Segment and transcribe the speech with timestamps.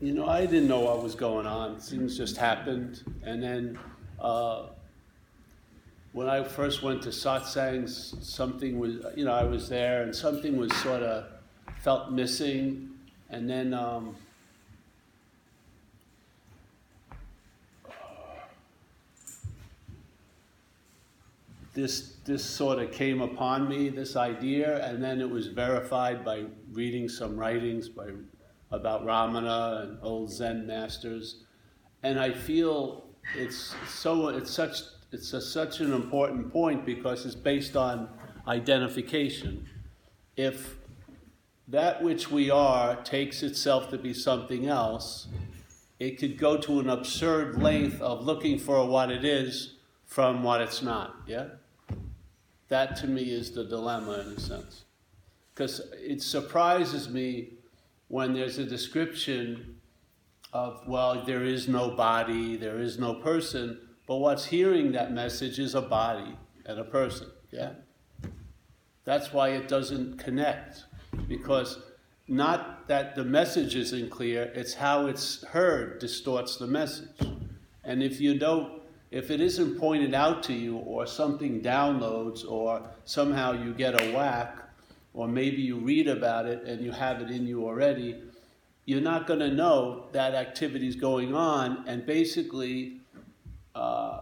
[0.00, 1.80] you know, I didn't know what was going on.
[1.80, 3.02] Things just happened.
[3.22, 3.78] And then
[4.20, 4.66] uh,
[6.12, 10.56] when I first went to satsangs, something was, you know, I was there and something
[10.56, 11.24] was sort of
[11.80, 12.90] felt missing.
[13.30, 14.14] And then um,
[21.72, 26.44] this this sort of came upon me, this idea, and then it was verified by
[26.72, 28.08] reading some writings by
[28.70, 31.44] about Ramana and old Zen masters,
[32.02, 33.04] and I feel
[33.36, 34.80] it's so it's such
[35.12, 38.08] it's a, such an important point because it's based on
[38.46, 39.66] identification.
[40.36, 40.76] If
[41.68, 45.28] that which we are takes itself to be something else,
[45.98, 50.60] it could go to an absurd length of looking for what it is from what
[50.60, 51.16] it's not.
[51.26, 51.46] Yeah?
[52.68, 54.84] That to me is the dilemma in a sense.
[55.54, 57.54] Because it surprises me
[58.08, 59.80] when there's a description
[60.52, 65.58] of, well, there is no body, there is no person, but what's hearing that message
[65.58, 67.28] is a body and a person.
[67.50, 67.72] Yeah?
[69.04, 70.84] That's why it doesn't connect.
[71.28, 71.78] Because
[72.28, 77.08] not that the message isn't clear, it's how it's heard distorts the message.
[77.84, 82.82] And if you don't if it isn't pointed out to you or something downloads or
[83.04, 84.58] somehow you get a whack
[85.16, 88.22] or maybe you read about it and you have it in you already,
[88.84, 93.00] you're not going to know that activity is going on and basically
[93.74, 94.20] uh,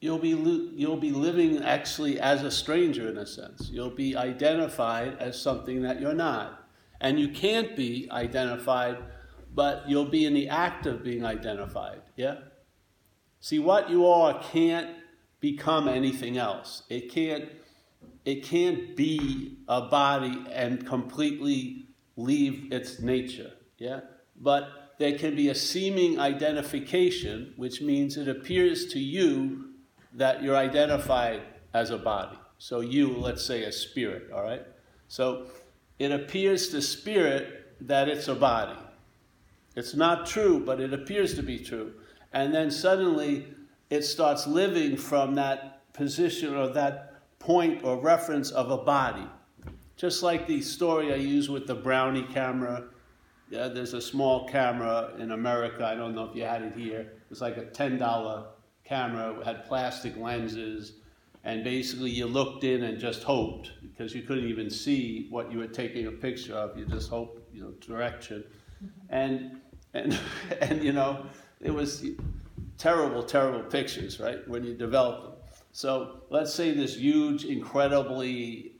[0.00, 0.30] you'll be
[0.76, 3.70] you'll be living actually as a stranger in a sense.
[3.70, 6.68] You'll be identified as something that you're not.
[7.00, 8.98] And you can't be identified
[9.54, 12.02] but you'll be in the act of being identified.
[12.16, 12.36] Yeah?
[13.40, 14.90] See, what you are can't
[15.40, 16.82] become anything else.
[16.88, 17.48] It can't,
[18.24, 23.52] it can't be a body and completely leave its nature.
[23.78, 24.00] Yeah?
[24.36, 29.70] But there can be a seeming identification, which means it appears to you
[30.14, 31.42] that you're identified
[31.72, 32.36] as a body.
[32.58, 34.66] So you, let's say, a spirit, all right?
[35.06, 35.46] So
[35.98, 38.78] it appears to spirit that it's a body.
[39.76, 41.94] It's not true, but it appears to be true.
[42.32, 43.46] And then suddenly
[43.90, 47.07] it starts living from that position or that
[47.38, 49.26] point or reference of a body.
[49.96, 52.84] Just like the story I use with the Brownie camera.
[53.50, 55.84] Yeah, there's a small camera in America.
[55.84, 57.00] I don't know if you had it here.
[57.00, 58.46] It was like a $10
[58.84, 60.94] camera, it had plastic lenses,
[61.44, 65.58] and basically you looked in and just hoped because you couldn't even see what you
[65.58, 66.76] were taking a picture of.
[66.76, 68.44] You just hoped, you know, direction.
[69.10, 69.60] And
[69.94, 70.18] and
[70.60, 71.26] and you know
[71.60, 72.04] it was
[72.76, 74.46] terrible, terrible pictures, right?
[74.48, 75.32] When you develop them.
[75.72, 78.72] So let's say this huge, incredibly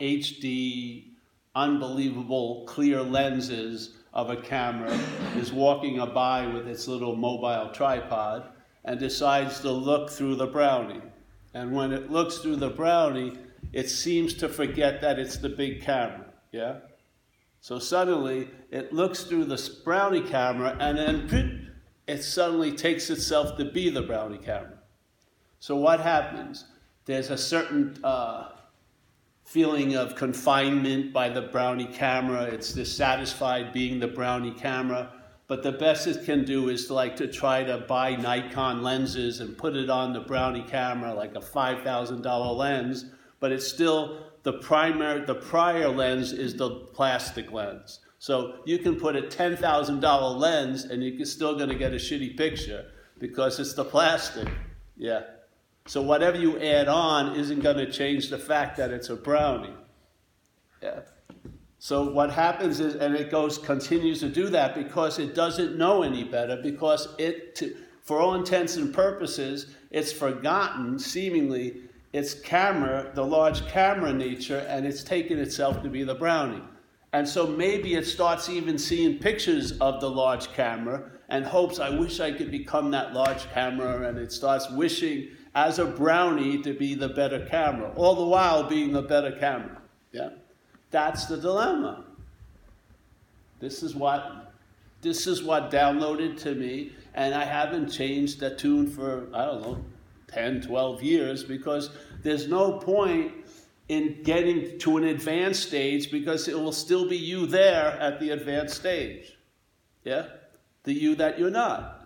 [0.00, 1.10] HD,
[1.54, 4.92] unbelievable clear lenses of a camera
[5.36, 8.48] is walking a by with its little mobile tripod
[8.84, 11.02] and decides to look through the brownie.
[11.54, 13.36] And when it looks through the brownie,
[13.72, 16.26] it seems to forget that it's the big camera.
[16.52, 16.78] Yeah?
[17.60, 21.70] So suddenly it looks through the brownie camera and then
[22.06, 24.79] it suddenly takes itself to be the brownie camera.
[25.60, 26.64] So what happens?
[27.04, 28.48] There's a certain uh,
[29.44, 32.44] feeling of confinement by the brownie camera.
[32.44, 35.12] It's dissatisfied being the brownie camera.
[35.48, 39.58] But the best it can do is like to try to buy Nikon lenses and
[39.58, 43.06] put it on the brownie camera, like a $5,000 lens,
[43.38, 48.00] but it's still the primary, the prior lens is the plastic lens.
[48.18, 52.36] So you can put a $10,000 lens and you're still going to get a shitty
[52.36, 52.86] picture
[53.18, 54.48] because it's the plastic.
[54.96, 55.22] Yeah.
[55.86, 59.74] So whatever you add on isn't going to change the fact that it's a brownie.
[60.82, 61.00] Yeah.
[61.78, 66.02] So what happens is, and it goes continues to do that because it doesn't know
[66.02, 73.10] any better because it, to, for all intents and purposes, it's forgotten seemingly its camera,
[73.14, 76.62] the large camera nature, and it's taken itself to be the brownie.
[77.12, 81.90] And so maybe it starts even seeing pictures of the large camera and hopes, I
[81.90, 86.72] wish I could become that large camera, and it starts wishing as a brownie to
[86.72, 89.80] be the better camera, all the while being the better camera.
[90.12, 90.30] Yeah?
[90.90, 92.04] That's the dilemma.
[93.58, 94.52] This is what
[95.02, 99.62] this is what downloaded to me, and I haven't changed the tune for, I don't
[99.62, 99.84] know,
[100.28, 101.90] 10, 12 years because
[102.22, 103.32] there's no point
[103.88, 108.30] in getting to an advanced stage because it will still be you there at the
[108.30, 109.36] advanced stage.
[110.04, 110.26] Yeah?
[110.84, 111.99] The you that you're not.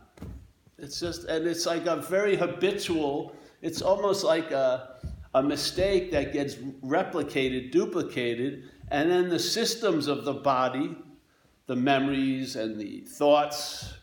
[0.79, 4.97] It's just, and it's like a very habitual, it's almost like a,
[5.35, 10.97] a mistake that gets replicated, duplicated, and then the systems of the body
[11.67, 13.95] the memories and the thoughts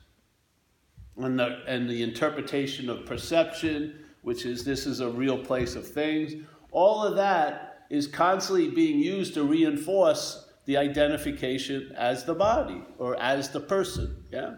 [1.17, 5.87] and the, and the interpretation of perception, which is this is a real place of
[5.87, 6.33] things.
[6.71, 13.19] All of that is constantly being used to reinforce the identification as the body or
[13.21, 14.23] as the person.
[14.31, 14.55] Yeah?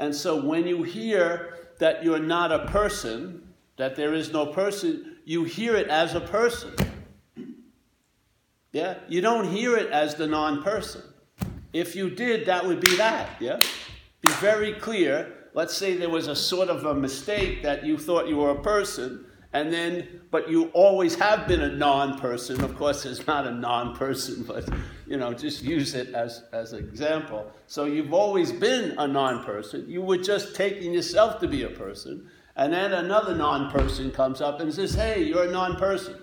[0.00, 5.18] And so when you hear that you're not a person, that there is no person,
[5.26, 6.74] you hear it as a person.
[8.72, 8.98] Yeah?
[9.08, 11.02] You don't hear it as the non person.
[11.74, 13.28] If you did, that would be that.
[13.40, 13.60] Yeah?
[14.22, 15.48] Be very clear.
[15.52, 18.62] Let's say there was a sort of a mistake that you thought you were a
[18.62, 22.62] person, and then, but you always have been a non person.
[22.62, 24.68] Of course, it's not a non person, but,
[25.06, 27.50] you know, just use it as, as an example.
[27.66, 29.86] So you've always been a non person.
[29.88, 32.30] You were just taking yourself to be a person.
[32.56, 36.16] And then another non person comes up and says, hey, you're a non person.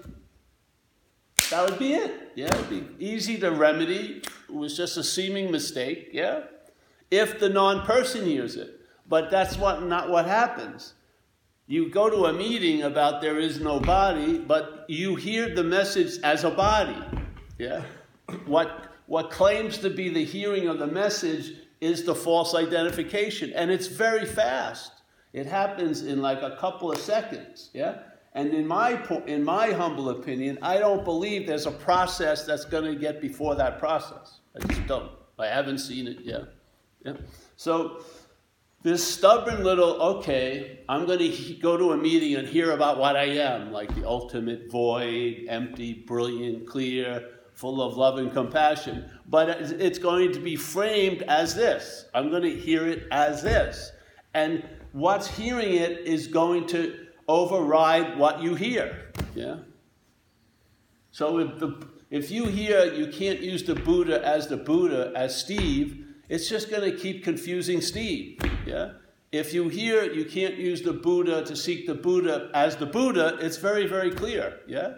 [1.50, 2.32] That would be it.
[2.36, 4.22] Yeah, it would be easy to remedy.
[4.48, 6.10] It was just a seeming mistake.
[6.14, 6.44] Yeah.
[7.12, 8.74] If the non person hears it.
[9.10, 10.94] But that's what, not what happens.
[11.70, 16.18] You go to a meeting about there is no body, but you hear the message
[16.24, 16.96] as a body.
[17.60, 17.84] Yeah?
[18.46, 23.52] What, what claims to be the hearing of the message is the false identification.
[23.52, 24.94] And it's very fast.
[25.34, 27.70] It happens in like a couple of seconds.
[27.74, 28.00] Yeah?
[28.34, 32.86] And in my, in my humble opinion, I don't believe there's a process that's going
[32.86, 34.40] to get before that process.
[34.56, 35.12] I just don't.
[35.38, 36.44] I haven't seen it yet.
[37.04, 37.14] Yeah?
[37.58, 38.04] So,
[38.88, 43.18] this stubborn little, okay, I'm going to go to a meeting and hear about what
[43.18, 49.12] I am, like the ultimate void, empty, brilliant, clear, full of love and compassion.
[49.28, 52.06] But it's going to be framed as this.
[52.14, 53.92] I'm going to hear it as this.
[54.34, 54.64] And
[54.94, 59.12] what's hearing it is going to override what you hear.
[59.36, 59.58] Yeah?
[61.12, 65.36] So if, the, if you hear you can't use the Buddha as the Buddha, as
[65.36, 68.40] Steve, it's just going to keep confusing Steve.
[68.66, 68.94] Yeah?
[69.32, 73.38] If you hear you can't use the Buddha to seek the Buddha as the Buddha,
[73.42, 74.60] it's very, very clear.
[74.68, 74.96] Yeah?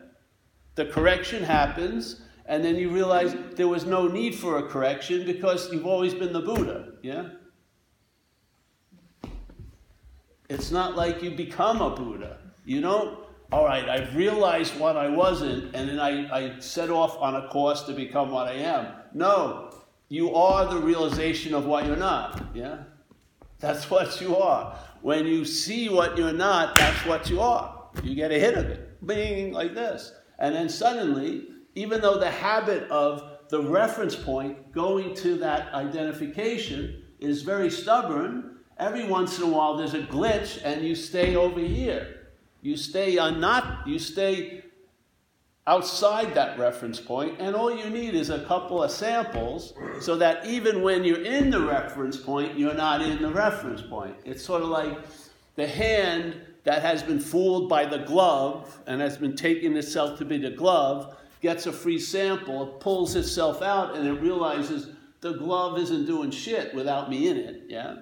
[0.75, 5.71] The correction happens, and then you realize there was no need for a correction because
[5.71, 6.93] you've always been the Buddha.
[7.01, 7.29] Yeah?
[10.49, 12.37] It's not like you become a Buddha.
[12.65, 13.19] You don't,
[13.51, 17.47] all right, I've realized what I wasn't, and then I, I set off on a
[17.49, 18.87] course to become what I am.
[19.13, 19.71] No,
[20.09, 22.43] you are the realization of what you're not.
[22.53, 22.79] Yeah?
[23.59, 24.77] That's what you are.
[25.01, 27.89] When you see what you're not, that's what you are.
[28.03, 30.11] You get a hit of it, being like this.
[30.39, 37.03] And then suddenly, even though the habit of the reference point going to that identification
[37.19, 41.59] is very stubborn, every once in a while there's a glitch and you stay over
[41.59, 42.15] here.
[42.61, 44.63] You stay on not, you stay
[45.69, 50.43] outside that reference point, and all you need is a couple of samples so that
[50.43, 54.15] even when you're in the reference point, you're not in the reference point.
[54.25, 54.97] It's sort of like
[55.57, 60.25] the hand that has been fooled by the glove and has been taking itself to
[60.25, 64.89] be the glove gets a free sample, pulls itself out, and it realizes
[65.21, 67.63] the glove isn't doing shit without me in it.
[67.67, 67.97] Yeah?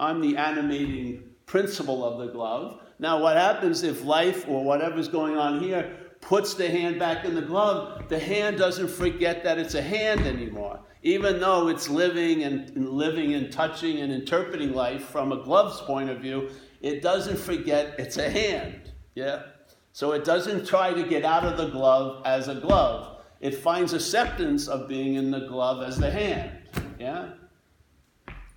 [0.00, 2.80] I'm the animating principle of the glove.
[2.98, 7.34] Now, what happens if life or whatever's going on here puts the hand back in
[7.34, 8.08] the glove?
[8.08, 10.80] The hand doesn't forget that it's a hand anymore.
[11.02, 16.08] Even though it's living and, living and touching and interpreting life from a glove's point
[16.08, 16.48] of view,
[16.80, 18.92] it doesn't forget it's a hand.
[19.14, 19.42] Yeah?
[19.92, 23.20] So it doesn't try to get out of the glove as a glove.
[23.40, 26.52] It finds acceptance of being in the glove as the hand.
[26.98, 27.30] Yeah?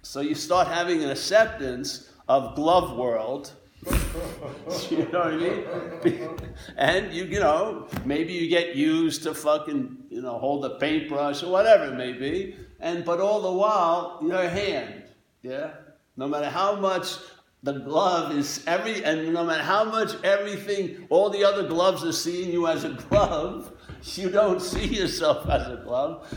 [0.04, 3.52] So you start having an acceptance of glove world.
[4.90, 6.30] you know what I mean?
[6.78, 11.44] and you, you know, maybe you get used to fucking, you know, hold a paintbrush
[11.44, 12.56] or whatever it may be.
[12.80, 15.04] And but all the while, your hand,
[15.42, 15.72] yeah.
[16.18, 17.18] No matter how much
[17.62, 22.14] the glove is every, and no matter how much everything, all the other gloves are
[22.14, 23.72] seeing you as a glove,
[24.04, 26.28] you don't see yourself as a glove.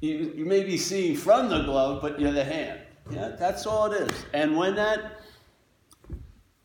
[0.00, 2.80] You, you may be seeing from the glove, but you're the hand.
[3.10, 4.24] Yeah, that's all it is.
[4.32, 5.20] And when that,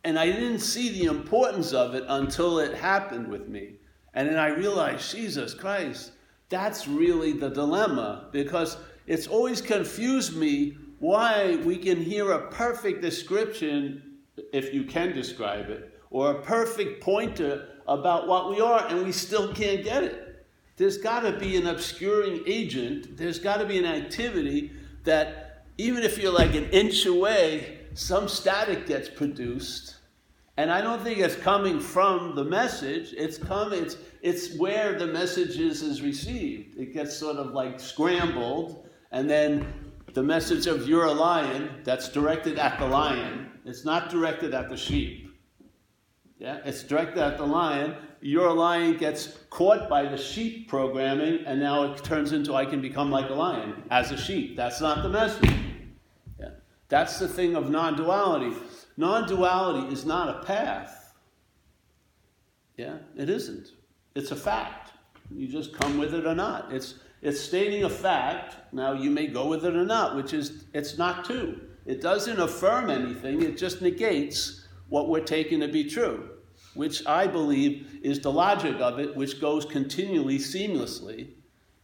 [0.03, 3.75] and I didn't see the importance of it until it happened with me.
[4.13, 6.12] And then I realized, Jesus Christ,
[6.50, 8.77] that's really the dilemma because
[9.08, 14.18] it's always confused me why we can hear a perfect description,
[14.51, 19.12] if you can describe it, or a perfect pointer about what we are, and we
[19.12, 20.46] still can't get it.
[20.77, 24.72] There's got to be an obscuring agent, there's got to be an activity
[25.03, 29.96] that even if you're like an inch away, some static gets produced.
[30.58, 33.13] And I don't think it's coming from the message.
[33.13, 36.77] It's coming, it's, it's where the message is, is received.
[36.77, 39.65] It gets sort of like scrambled, and then
[40.13, 43.51] the message of you're a lion that's directed at the lion.
[43.63, 45.29] It's not directed at the sheep.
[46.39, 47.96] Yeah, it's directed at the lion.
[48.22, 52.81] Your lion gets caught by the sheep programming, and now it turns into I can
[52.81, 54.58] become like a lion as a sheep.
[54.58, 55.53] That's not the message.
[56.89, 58.55] That's the thing of non duality.
[58.98, 61.13] Non duality is not a path.
[62.75, 63.69] Yeah, it isn't.
[64.15, 64.91] It's a fact.
[65.34, 66.74] You just come with it or not.
[66.74, 68.55] It's, it's stating a fact.
[68.74, 71.62] Now, you may go with it or not, which is, it's not true.
[71.86, 76.29] It doesn't affirm anything, it just negates what we're taking to be true,
[76.74, 81.29] which I believe is the logic of it, which goes continually, seamlessly,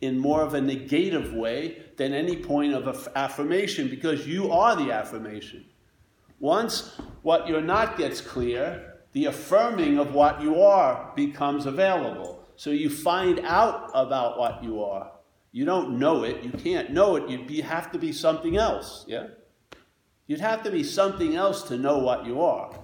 [0.02, 4.92] in more of a negative way than any point of affirmation, because you are the
[4.92, 5.66] affirmation.
[6.40, 12.44] Once what you're not gets clear, the affirming of what you are becomes available.
[12.58, 15.12] So you find out about what you are.
[15.52, 16.44] You don't know it.
[16.44, 17.30] You can't know it.
[17.30, 19.06] You'd have to be something else.
[19.08, 19.28] Yeah?
[20.28, 22.78] You'd have to be something else to know what you are.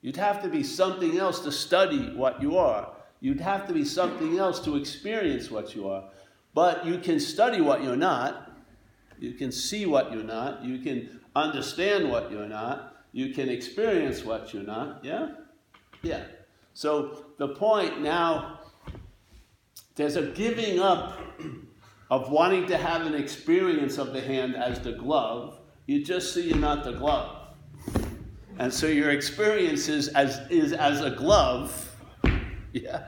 [0.00, 2.93] You'd have to be something else to study what you are.
[3.24, 6.04] You'd have to be something else to experience what you are.
[6.52, 8.52] But you can study what you're not.
[9.18, 10.62] You can see what you're not.
[10.62, 12.98] You can understand what you're not.
[13.12, 15.02] You can experience what you're not.
[15.02, 15.28] Yeah?
[16.02, 16.24] Yeah.
[16.74, 18.60] So the point now,
[19.94, 21.18] there's a giving up
[22.10, 25.60] of wanting to have an experience of the hand as the glove.
[25.86, 27.54] You just see you're not the glove.
[28.58, 31.83] And so your experience is as, is as a glove.
[32.82, 33.04] Yeah.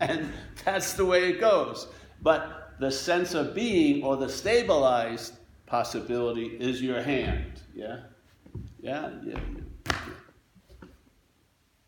[0.00, 0.32] And
[0.64, 1.88] that's the way it goes.
[2.22, 7.62] But the sense of being or the stabilized possibility is your hand.
[7.74, 8.00] Yeah?
[8.80, 9.10] Yeah?
[9.24, 9.38] Yeah.
[9.88, 9.96] yeah.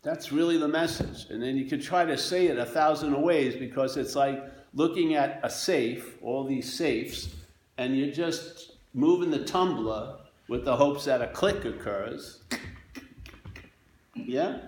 [0.01, 1.29] That's really the message.
[1.29, 4.43] And then you could try to say it a thousand ways because it's like
[4.73, 7.35] looking at a safe, all these safes,
[7.77, 10.15] and you're just moving the tumbler
[10.47, 12.41] with the hopes that a click occurs.
[14.15, 14.59] Yeah?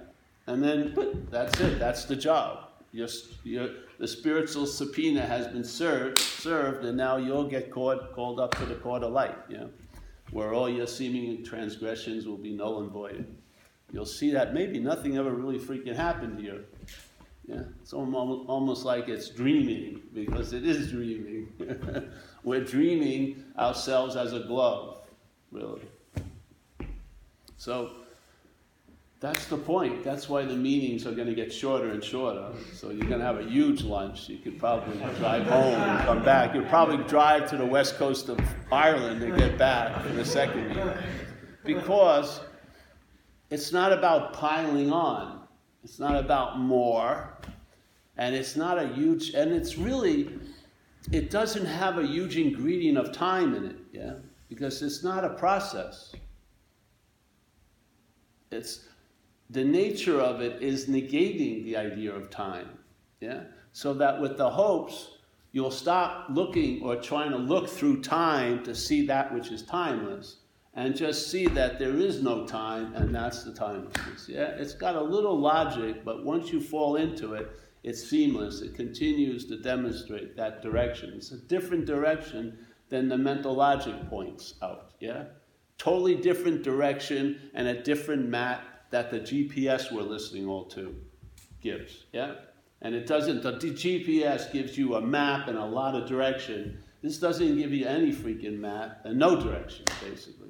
[0.52, 1.80] And then that's it.
[1.80, 2.68] That's the job.
[2.92, 3.08] You're,
[3.46, 8.54] you're, the spiritual subpoena has been served, served, and now you'll get called, called up
[8.58, 9.68] to the court of light, yeah?
[10.32, 13.26] where all your seeming transgressions will be null and void.
[13.94, 16.66] You'll see that maybe nothing ever really freaking happened here.
[17.48, 21.48] Yeah, it's almost, almost like it's dreaming because it is dreaming.
[22.44, 24.98] We're dreaming ourselves as a glove,
[25.52, 25.82] really.
[27.56, 28.01] So
[29.22, 30.04] that's the point.
[30.04, 32.52] That's why the meetings are going to get shorter and shorter.
[32.74, 34.28] So you're going to have a huge lunch.
[34.28, 36.56] You could probably drive home and come back.
[36.56, 38.40] You'll probably drive to the west coast of
[38.72, 40.92] Ireland and get back for the second meeting.
[41.64, 42.42] Because
[43.52, 45.44] it's not about piling on.
[45.84, 47.38] It's not about more.
[48.18, 50.40] And it's not a huge, and it's really,
[51.12, 54.14] it doesn't have a huge ingredient of time in it, yeah?
[54.50, 56.12] Because it's not a process.
[58.52, 58.88] It's,
[59.52, 62.70] the nature of it is negating the idea of time.
[63.20, 63.42] Yeah?
[63.74, 65.18] So that with the hopes,
[65.52, 70.38] you'll stop looking or trying to look through time to see that which is timeless
[70.74, 74.30] and just see that there is no time and that's the timelessness.
[74.30, 74.56] Yeah?
[74.56, 77.52] It's got a little logic, but once you fall into it,
[77.84, 78.62] it's seamless.
[78.62, 81.14] It continues to demonstrate that direction.
[81.16, 84.94] It's a different direction than the mental logic points out.
[85.02, 85.26] Yeah?
[85.78, 90.96] Totally different direction and a different map that the GPS we're listening all to
[91.62, 92.06] gives.
[92.12, 92.36] Yeah?
[92.82, 96.84] And it doesn't, the GPS gives you a map and a lot of direction.
[97.02, 100.50] This doesn't give you any freaking map and no direction, basically.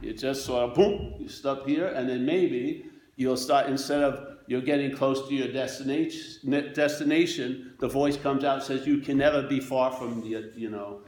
[0.00, 2.86] You just sort of, boom, you stop here, and then maybe
[3.16, 8.56] you'll start, instead of you're getting close to your destination, destination, the voice comes out
[8.56, 11.02] and says, You can never be far from the, you know,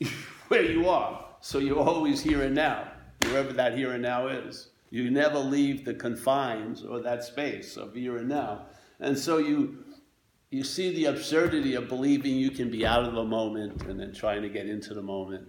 [0.48, 1.24] where you are.
[1.40, 2.88] So you're always here and now,
[3.22, 4.68] wherever that here and now is.
[4.90, 8.66] You never leave the confines or that space of here and now.
[9.00, 9.84] And so you
[10.50, 14.12] you see the absurdity of believing you can be out of the moment and then
[14.12, 15.48] trying to get into the moment.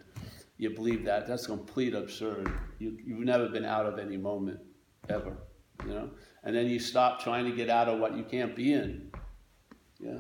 [0.58, 1.28] You believe that.
[1.28, 2.52] That's complete absurd.
[2.80, 4.60] You, you've never been out of any moment,
[5.08, 5.38] ever.
[5.86, 6.10] You know?
[6.44, 9.12] And then you stop trying to get out of what you can't be in.
[10.00, 10.20] Yeah.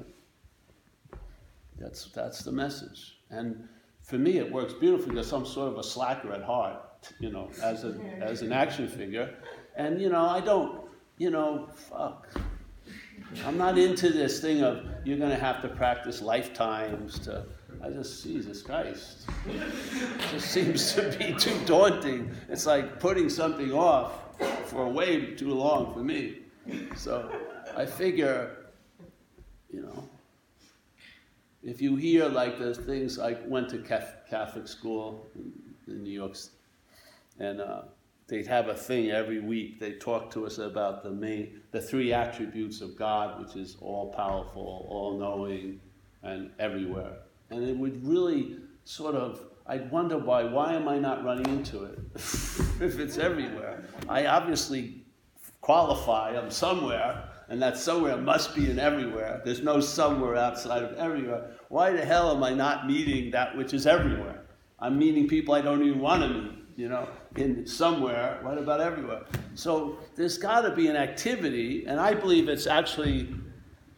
[1.80, 3.18] That's that's the message.
[3.30, 3.68] And
[4.02, 6.87] for me it works beautifully because I'm sort of a slacker at heart
[7.20, 9.34] you know, as, a, as an action figure.
[9.76, 10.82] And, you know, I don't,
[11.18, 12.28] you know, fuck.
[13.46, 17.46] I'm not into this thing of you're going to have to practice lifetimes to.
[17.84, 19.28] I just, Jesus Christ.
[19.48, 22.32] It just seems to be too daunting.
[22.50, 24.12] It's like putting something off
[24.66, 26.40] for way too long for me.
[26.96, 27.32] So
[27.76, 28.70] I figure,
[29.72, 30.10] you know,
[31.64, 35.28] if you hear like the things, I went to Catholic school
[35.88, 36.36] in New York,
[37.39, 37.82] and uh,
[38.27, 39.79] they'd have a thing every week.
[39.79, 44.12] They talk to us about the main, the three attributes of God, which is all
[44.13, 45.79] powerful, all knowing,
[46.24, 47.20] and everywhere.
[47.50, 50.44] And it would really sort of, I'd wonder why.
[50.44, 53.84] Why am I not running into it if it's everywhere?
[54.10, 55.06] I obviously
[55.62, 56.38] qualify.
[56.38, 59.41] I'm somewhere, and that somewhere must be in everywhere.
[59.46, 61.51] There's no somewhere outside of everywhere.
[61.70, 64.44] Why the hell am I not meeting that which is everywhere?
[64.79, 68.82] I'm meeting people I don't even want to meet you know, in somewhere, what about
[68.82, 69.24] everywhere?
[69.56, 73.34] So there's got to be an activity, and I believe it's actually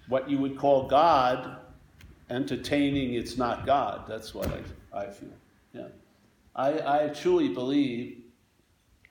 [0.07, 1.57] what you would call God
[2.29, 4.05] entertaining it's not God.
[4.07, 5.29] That's what I, I feel.
[5.73, 5.87] Yeah.
[6.55, 8.23] I, I truly believe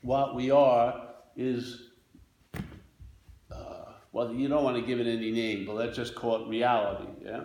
[0.02, 1.90] what we are is,
[3.50, 6.48] uh, well, you don't want to give it any name, but let's just call it
[6.48, 7.08] reality.
[7.24, 7.44] Yeah.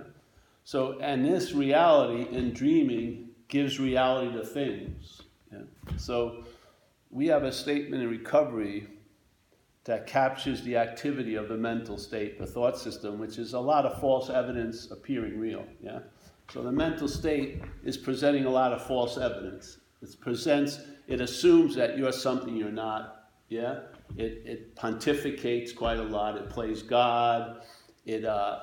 [0.63, 5.21] So, and this reality in dreaming gives reality to things.
[5.51, 5.59] Yeah.
[5.97, 6.43] So
[7.13, 8.87] we have a statement in recovery
[9.85, 13.85] that captures the activity of the mental state, the thought system, which is a lot
[13.85, 15.65] of false evidence appearing real.
[15.81, 15.99] Yeah.
[16.51, 19.77] So the mental state is presenting a lot of false evidence.
[20.01, 23.29] It presents, it assumes that you're something you're not.
[23.49, 23.81] Yeah.
[24.17, 26.37] It, it pontificates quite a lot.
[26.37, 27.63] It plays God.
[28.05, 28.59] It uh,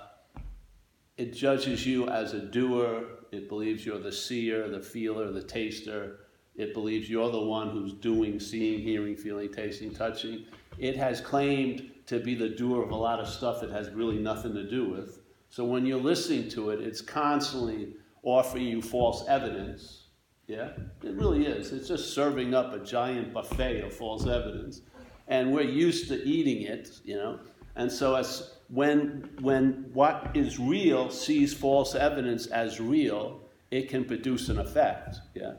[1.17, 3.05] it judges you as a doer.
[3.31, 6.21] It believes you're the seer, the feeler, the taster.
[6.57, 10.45] It believes you're the one who's doing, seeing, hearing, feeling, tasting, touching.
[10.79, 14.19] It has claimed to be the doer of a lot of stuff it has really
[14.19, 15.21] nothing to do with.
[15.49, 20.05] So when you're listening to it, it's constantly offering you false evidence.
[20.47, 20.71] Yeah?
[21.03, 21.73] It really is.
[21.73, 24.83] It's just serving up a giant buffet of false evidence.
[25.29, 27.39] And we're used to eating it, you know.
[27.77, 33.41] And so as when when what is real sees false evidence as real,
[33.71, 35.19] it can produce an effect.
[35.35, 35.55] Yeah.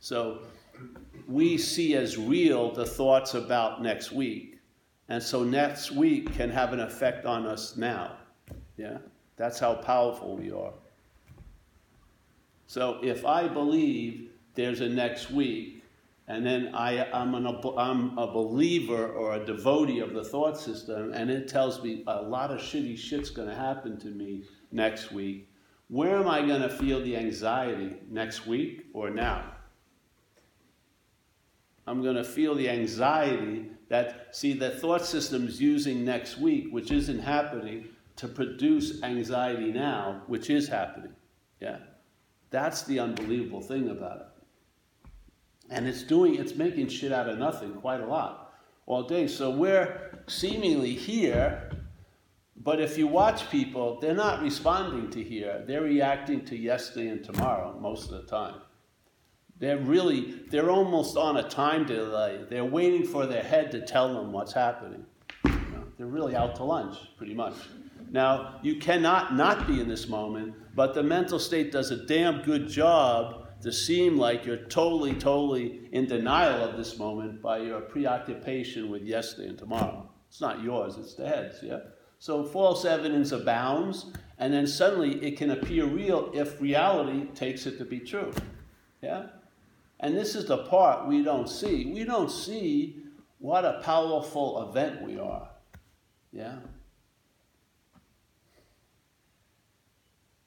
[0.00, 0.40] So
[1.26, 4.58] we see as real the thoughts about next week.
[5.08, 8.16] And so next week can have an effect on us now.
[8.76, 8.98] Yeah?
[9.36, 10.72] That's how powerful we are.
[12.66, 15.82] So if I believe there's a next week,
[16.26, 17.46] and then I, am an,
[17.78, 22.20] I'm a believer or a devotee of the thought system, and it tells me a
[22.20, 25.48] lot of shitty shit's going to happen to me next week,
[25.88, 27.94] where am I going to feel the anxiety?
[28.10, 29.54] Next week or now?
[31.88, 36.90] I'm going to feel the anxiety that, see, the thought system's using next week, which
[36.90, 41.14] isn't happening, to produce anxiety now, which is happening.
[41.60, 41.78] Yeah?
[42.50, 45.20] That's the unbelievable thing about it.
[45.70, 48.52] And it's doing, it's making shit out of nothing quite a lot
[48.84, 49.26] all day.
[49.26, 51.70] So we're seemingly here,
[52.56, 55.64] but if you watch people, they're not responding to here.
[55.66, 58.56] They're reacting to yesterday and tomorrow most of the time.
[59.58, 62.44] They're really, they're almost on a time delay.
[62.48, 65.04] They're waiting for their head to tell them what's happening.
[65.44, 67.54] You know, they're really out to lunch, pretty much.
[68.10, 72.42] Now, you cannot not be in this moment, but the mental state does a damn
[72.42, 77.80] good job to seem like you're totally, totally in denial of this moment by your
[77.80, 80.08] preoccupation with yesterday and tomorrow.
[80.28, 81.80] It's not yours, it's the head's, yeah?
[82.20, 84.06] So false evidence abounds,
[84.38, 88.32] and then suddenly it can appear real if reality takes it to be true.
[89.02, 89.26] Yeah?
[90.00, 91.86] And this is the part we don't see.
[91.86, 93.02] We don't see
[93.38, 95.48] what a powerful event we are.
[96.32, 96.56] Yeah?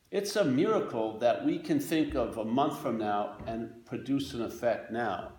[0.10, 4.42] It's a miracle that we can think of a month from now and produce an
[4.42, 5.34] effect now.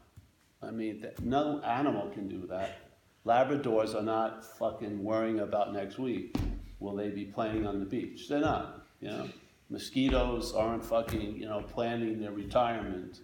[0.62, 2.78] I mean, no animal can do that.
[3.26, 6.36] Labradors are not fucking worrying about next week.
[6.80, 8.28] Will they be playing on the beach?
[8.28, 8.86] They're not.
[9.00, 9.28] You know,
[9.70, 13.20] mosquitoes aren't fucking you know planning their retirement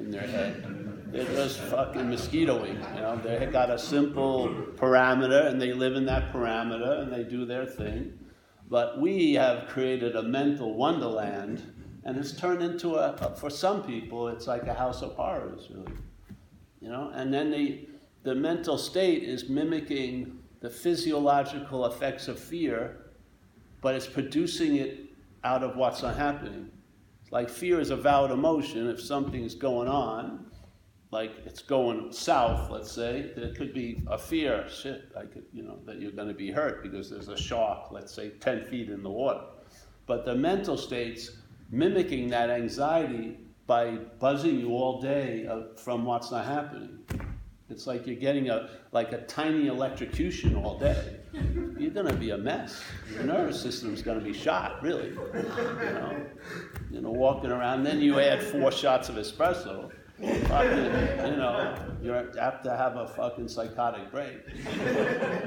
[0.00, 1.10] in their head.
[1.12, 2.78] They're just fucking mosquitoing.
[2.94, 7.24] You know, they got a simple parameter and they live in that parameter and they
[7.24, 8.18] do their thing.
[8.68, 13.82] But we have created a mental wonderland and it's turned into a, a for some
[13.82, 15.92] people, it's like a house of horrors, really.
[16.80, 17.88] You know, and then the,
[18.22, 23.12] the mental state is mimicking the physiological effects of fear,
[23.82, 25.10] but it's producing it
[25.44, 26.70] out of what's not happening.
[27.30, 28.88] Like fear is a valid emotion.
[28.88, 30.46] If something's going on,
[31.10, 35.62] like it's going south, let's say, there could be a fear, shit, I could, you
[35.62, 38.90] know, that you're going to be hurt because there's a shark, let's say, 10 feet
[38.90, 39.42] in the water.
[40.06, 41.30] But the mental state's
[41.70, 46.98] mimicking that anxiety by buzzing you all day uh, from what's not happening.
[47.68, 51.19] It's like you're getting a like a tiny electrocution all day.
[51.32, 52.82] You're going to be a mess.
[53.14, 55.08] Your nervous system's going to be shot, really.
[55.08, 55.42] You
[55.92, 56.26] know?
[56.90, 57.84] you know, walking around.
[57.84, 59.90] Then you add four shots of espresso.
[60.20, 64.38] Fucking, you know, you're apt to have a fucking psychotic break.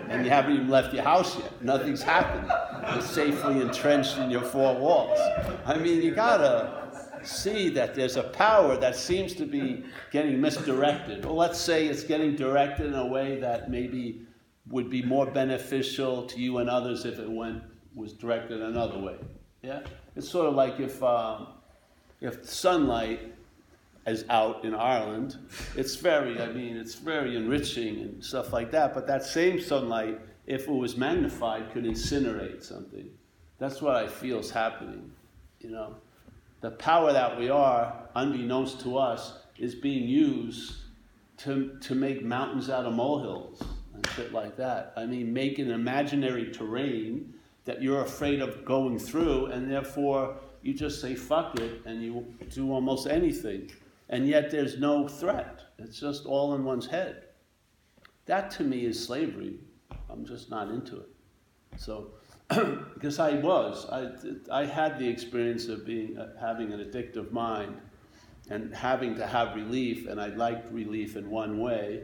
[0.09, 1.61] And you haven't even left your house yet.
[1.61, 2.51] Nothing's happened.
[2.91, 5.19] You're safely entrenched in your four walls.
[5.65, 6.89] I mean, you gotta
[7.21, 11.25] see that there's a power that seems to be getting misdirected.
[11.25, 14.25] Or let's say it's getting directed in a way that maybe
[14.73, 17.61] would be more beneficial to you and others if it went
[17.93, 19.15] was directed another way.
[19.61, 19.81] Yeah,
[20.15, 21.47] it's sort of like if um,
[22.19, 23.19] if sunlight
[24.07, 25.37] is out in Ireland,
[25.77, 28.95] it's very, I mean, it's very enriching and stuff like that.
[28.95, 33.09] But that same sunlight, if it was magnified, could incinerate something.
[33.59, 35.11] That's what I feel is happening.
[35.59, 35.95] You know,
[36.61, 40.77] the power that we are, unbeknownst to us, is being used
[41.37, 43.61] to to make mountains out of molehills
[44.15, 44.93] shit like that.
[44.95, 47.33] I mean, make an imaginary terrain
[47.65, 52.25] that you're afraid of going through, and therefore you just say fuck it and you
[52.49, 53.69] do almost anything.
[54.09, 55.61] And yet there's no threat.
[55.79, 57.23] It's just all in one's head.
[58.25, 59.59] That to me is slavery.
[60.09, 61.09] I'm just not into it.
[61.77, 62.11] So,
[62.93, 64.11] because I was, I,
[64.51, 67.77] I had the experience of being uh, having an addictive mind
[68.49, 72.03] and having to have relief, and I liked relief in one way,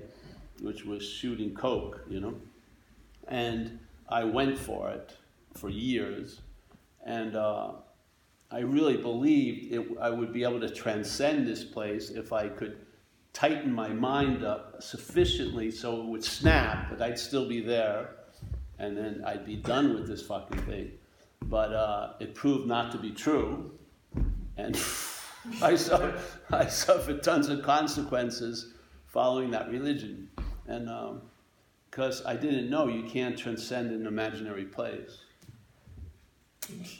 [0.61, 2.35] which was shooting coke, you know.
[3.27, 5.13] And I went for it
[5.53, 6.41] for years,
[7.05, 7.71] and uh,
[8.51, 12.77] I really believed it, I would be able to transcend this place if I could
[13.33, 18.15] tighten my mind up sufficiently so it would snap, but I'd still be there,
[18.79, 20.91] and then I'd be done with this fucking thing.
[21.43, 23.71] But uh, it proved not to be true,
[24.57, 24.75] and
[25.61, 26.19] I, suffered,
[26.49, 28.73] I suffered tons of consequences
[29.05, 30.29] following that religion.
[30.69, 30.87] And
[31.89, 35.17] because um, I didn't know you can't transcend an imaginary place.
[36.69, 36.99] It's,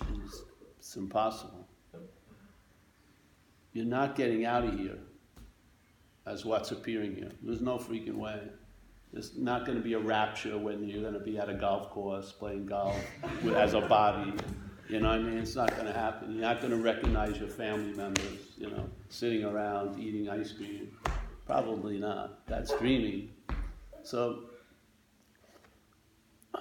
[0.80, 1.68] it's impossible.
[3.74, 4.98] You're not getting out of here
[6.26, 7.32] as what's appearing here.
[7.44, 8.42] There's no freaking way.
[9.14, 11.92] There's not going to be a rapture when you're going to be at a golf
[11.92, 13.00] course playing golf
[13.44, 14.34] with, as a body.
[14.88, 15.38] You know what I mean?
[15.38, 16.34] It's not going to happen.
[16.34, 20.92] You're not going to recognize your family members, you know, sitting around eating ice cream.
[21.46, 22.46] Probably not.
[22.48, 23.30] That's dreaming.
[24.04, 24.44] So
[26.54, 26.60] uh,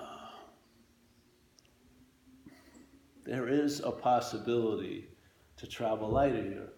[3.25, 5.09] there is a possibility
[5.57, 6.69] to travel lighter here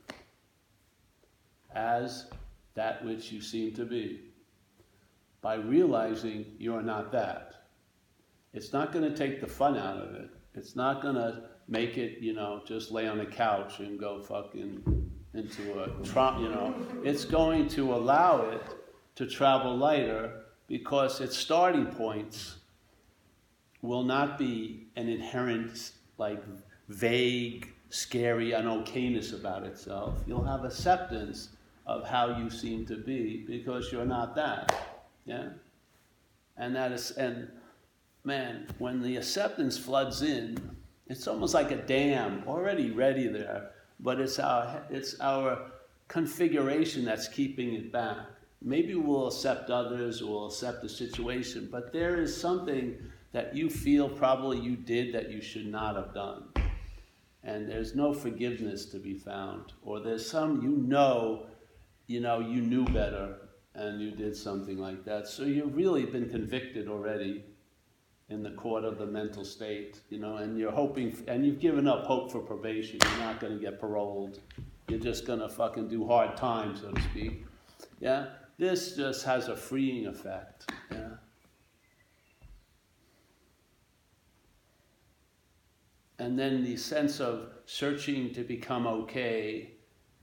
[1.75, 2.27] as
[2.75, 4.21] that which you seem to be
[5.41, 7.55] by realizing you are not that.
[8.53, 10.31] It's not going to take the fun out of it.
[10.55, 14.21] It's not going to make it, you know, just lay on the couch and go
[14.21, 16.75] fucking into a trauma, you know.
[17.05, 18.63] It's going to allow it
[19.15, 20.40] to travel lighter
[20.71, 22.59] because its starting points
[23.83, 26.41] will not be an inherent like
[26.89, 30.23] vague, scary unokayness about itself.
[30.29, 31.49] You'll have acceptance
[31.87, 34.73] of how you seem to be because you're not that.
[35.27, 35.49] Yeah?
[36.57, 37.49] And that is and
[38.23, 40.57] man, when the acceptance floods in,
[41.09, 45.73] it's almost like a dam already ready there, but it's our it's our
[46.07, 48.19] configuration that's keeping it back.
[48.63, 52.99] Maybe we'll accept others or we'll accept the situation, but there is something
[53.33, 56.45] that you feel probably you did that you should not have done.
[57.43, 59.73] And there's no forgiveness to be found.
[59.83, 61.47] Or there's some you know,
[62.07, 63.37] you know, you knew better
[63.75, 65.27] and you did something like that.
[65.27, 67.45] So you've really been convicted already
[68.29, 71.89] in the court of the mental state, you know, and you're hoping, and you've given
[71.89, 72.99] up hope for probation.
[73.03, 74.39] You're not going to get paroled.
[74.89, 77.45] You're just going to fucking do hard time, so to speak.
[78.01, 78.27] Yeah?
[78.61, 80.71] This just has a freeing effect.
[80.93, 81.17] Yeah?
[86.21, 89.71] and then the sense of searching to become okay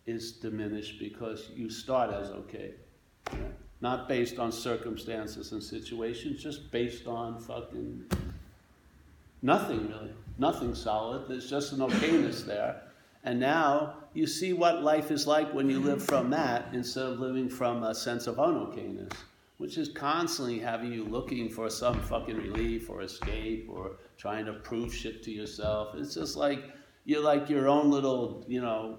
[0.06, 2.76] is diminished because you start as okay.
[3.82, 8.06] Not based on circumstances and situations, just based on fucking
[9.42, 10.14] nothing really.
[10.38, 11.28] Nothing solid.
[11.28, 12.84] There's just an okayness there.
[13.24, 17.20] And now you see what life is like when you live from that instead of
[17.20, 19.12] living from a sense of unokayness,
[19.58, 24.54] which is constantly having you looking for some fucking relief or escape or trying to
[24.54, 25.96] prove shit to yourself.
[25.96, 26.64] It's just like
[27.06, 28.98] you're like your own little, you know,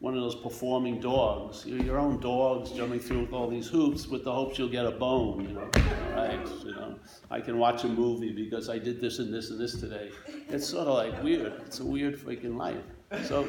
[0.00, 1.66] one of those performing dogs.
[1.66, 4.92] You're your own dogs jumping through all these hoops with the hopes you'll get a
[4.92, 5.68] bone, you know.
[5.74, 6.98] All right, you know.
[7.30, 10.10] I can watch a movie because I did this and this and this today.
[10.48, 11.52] It's sort of like weird.
[11.66, 12.76] It's a weird freaking life.
[13.24, 13.48] So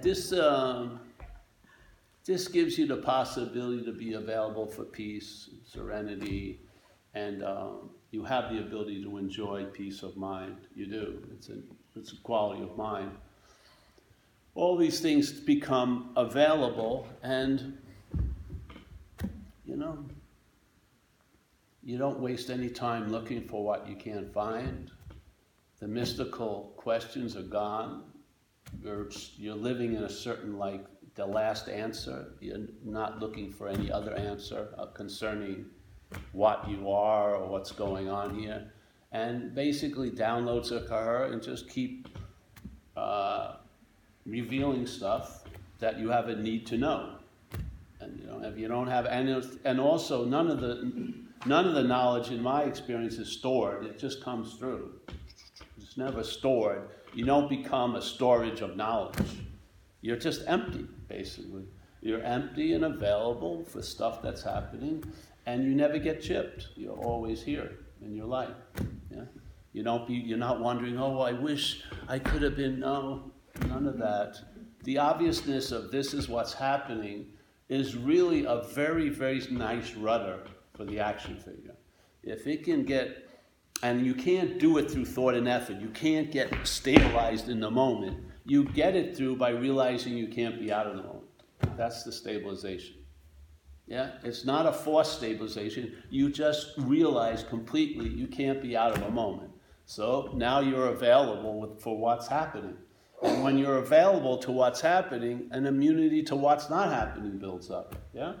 [0.00, 1.00] this um,
[2.24, 6.60] this gives you the possibility to be available for peace, serenity,
[7.14, 10.56] and um, you have the ability to enjoy peace of mind.
[10.74, 11.22] You do.
[11.32, 11.58] It's a,
[11.96, 13.10] it's a quality of mind.
[14.54, 17.78] all these things become available, and
[19.64, 20.04] you know,
[21.82, 24.90] you don't waste any time looking for what you can't find.
[25.80, 28.04] The mystical questions are gone.
[28.80, 32.32] You're, you're living in a certain, like, the last answer.
[32.40, 35.66] You're not looking for any other answer uh, concerning
[36.32, 38.72] what you are or what's going on here.
[39.12, 42.08] And basically, downloads occur and just keep
[42.96, 43.56] uh,
[44.24, 45.44] revealing stuff
[45.80, 47.16] that you have a need to know.
[48.00, 51.12] And you know, if you don't have, and, and also none of the
[51.44, 53.84] none of the knowledge in my experience is stored.
[53.84, 54.92] It just comes through.
[55.76, 56.88] It's never stored.
[57.14, 59.18] You don't become a storage of knowledge.
[60.00, 61.64] You're just empty, basically.
[62.00, 65.04] You're empty and available for stuff that's happening,
[65.46, 66.68] and you never get chipped.
[66.74, 68.56] You're always here in your life.
[69.10, 69.24] Yeah?
[69.72, 72.80] You don't be, you're not wondering, oh, I wish I could have been.
[72.80, 73.30] No,
[73.68, 74.36] none of that.
[74.84, 77.26] The obviousness of this is what's happening
[77.68, 80.40] is really a very, very nice rudder
[80.74, 81.76] for the action figure.
[82.22, 83.21] If it can get,
[83.82, 87.70] and you can't do it through thought and effort, you can't get stabilized in the
[87.70, 88.18] moment.
[88.44, 91.24] You get it through by realizing you can't be out of the moment.
[91.76, 92.96] That's the stabilization.
[93.86, 96.02] Yeah, it's not a forced stabilization.
[96.10, 99.50] You just realize completely you can't be out of a moment.
[99.84, 102.76] So now you're available for what's happening.
[103.22, 107.96] And when you're available to what's happening, an immunity to what's not happening builds up.
[108.12, 108.34] Yeah?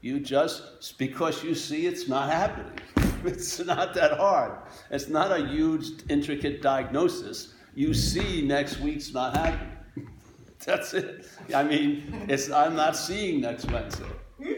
[0.00, 2.78] You just, because you see it's not happening.
[3.34, 4.52] It's not that hard.
[4.90, 7.54] It's not a huge, intricate diagnosis.
[7.74, 10.08] You see next week's not happening.
[10.66, 11.26] That's it.
[11.54, 14.04] I mean, it's, I'm not seeing next Wednesday.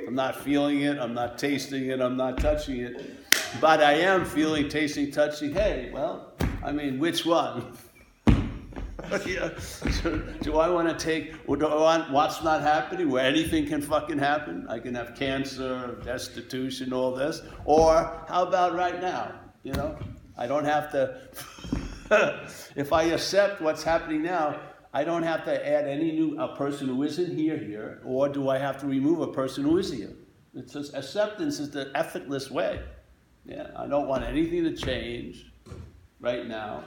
[0.08, 0.98] I'm not feeling it.
[0.98, 2.00] I'm not tasting it.
[2.00, 3.14] I'm not touching it.
[3.60, 5.52] But I am feeling, tasting, touching.
[5.52, 6.32] Hey, well,
[6.64, 7.76] I mean, which one?
[10.42, 14.18] do I want to take, do I want what's not happening, where anything can fucking
[14.18, 14.66] happen?
[14.68, 17.42] I can have cancer, destitution, all this.
[17.64, 19.32] Or how about right now?
[19.62, 19.98] You know,
[20.36, 21.18] I don't have to,
[22.76, 24.60] if I accept what's happening now,
[24.92, 28.48] I don't have to add any new, a person who isn't here here, or do
[28.48, 30.14] I have to remove a person who is here?
[30.54, 32.80] It's just, acceptance is the effortless way.
[33.44, 35.52] Yeah, I don't want anything to change
[36.18, 36.84] right now.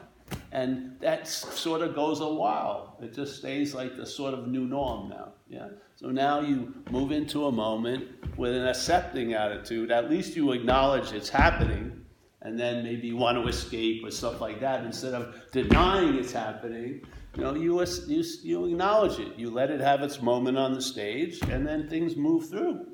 [0.51, 2.97] And that sort of goes a while.
[3.01, 5.33] It just stays like the sort of new norm now.
[5.47, 5.67] Yeah.
[5.95, 9.91] So now you move into a moment with an accepting attitude.
[9.91, 12.05] At least you acknowledge it's happening,
[12.41, 14.83] and then maybe you want to escape or stuff like that.
[14.85, 17.01] Instead of denying it's happening,
[17.35, 19.37] you know, you, you, you acknowledge it.
[19.37, 22.87] You let it have its moment on the stage, and then things move through.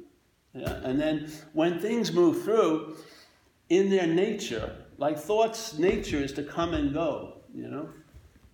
[0.53, 0.73] Yeah?
[0.83, 2.97] And then when things move through,
[3.69, 7.89] in their nature, like thoughts, nature is to come and go you know?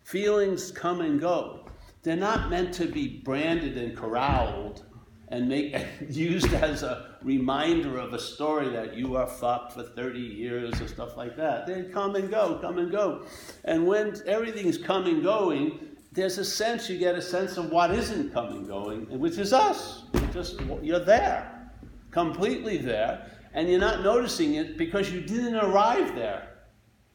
[0.04, 1.66] Feelings come and go.
[2.04, 4.84] They're not meant to be branded and corralled
[5.28, 5.76] and make
[6.10, 10.88] used as a reminder of a story that you are fucked for 30 years or
[10.88, 11.68] stuff like that.
[11.68, 13.26] They come and go, come and go.
[13.64, 15.80] And when everything's coming going,
[16.12, 20.04] there's a sense you get a sense of what isn't coming going, which is us.
[20.14, 21.72] You're just you're there,
[22.10, 26.48] completely there, and you're not noticing it because you didn't arrive there.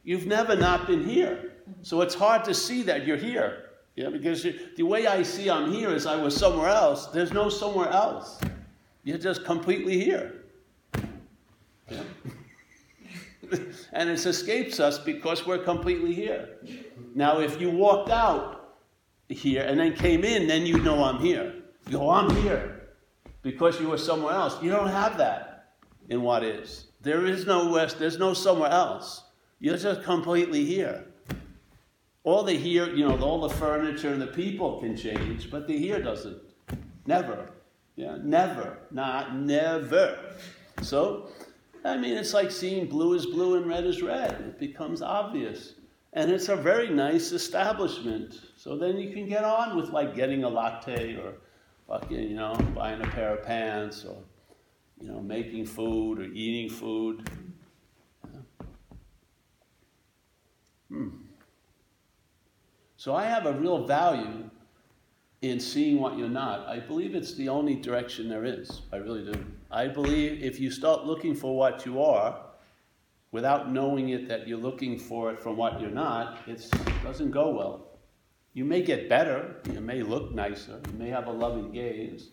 [0.03, 1.53] You've never not been here.
[1.81, 3.63] So it's hard to see that you're here.
[3.95, 4.45] Yeah, because
[4.75, 7.07] the way I see I'm here is I was somewhere else.
[7.07, 8.39] There's no somewhere else.
[9.03, 10.43] You're just completely here.
[11.89, 12.03] Yeah.
[13.93, 16.57] and it escapes us because we're completely here.
[17.15, 18.77] Now, if you walked out
[19.29, 21.55] here and then came in, then you know I'm here.
[21.87, 22.89] You go, I'm here
[23.41, 24.61] because you were somewhere else.
[24.61, 25.56] You don't have that
[26.09, 26.85] in what is.
[27.01, 29.23] There is no west, there's no somewhere else.
[29.59, 31.05] You're just completely here.
[32.23, 35.77] All the here, you know, all the furniture and the people can change, but the
[35.77, 36.41] here doesn't.
[37.05, 37.51] Never.
[37.95, 38.77] Yeah, never.
[38.91, 40.19] Not never.
[40.81, 41.29] So,
[41.83, 44.33] I mean, it's like seeing blue is blue and red is red.
[44.33, 45.73] It becomes obvious.
[46.13, 48.41] And it's a very nice establishment.
[48.55, 51.33] So then you can get on with like getting a latte or
[51.87, 54.17] fucking, you know, buying a pair of pants or,
[55.01, 57.29] you know, making food or eating food.
[60.89, 61.09] Hmm.
[62.95, 64.49] So I have a real value
[65.41, 66.67] in seeing what you're not.
[66.67, 68.81] I believe it's the only direction there is.
[68.91, 69.45] I really do.
[69.69, 72.41] I believe if you start looking for what you are
[73.31, 76.67] without knowing it that you're looking for it from what you're not, it
[77.03, 77.85] doesn't go well.
[78.53, 82.29] You may get better, you may look nicer, you may have a loving gaze,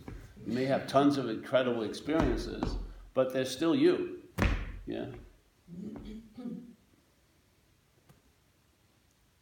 [0.46, 2.76] you may have tons of incredible experiences,
[3.14, 4.18] but they're still you.
[4.87, 5.07] Yeah?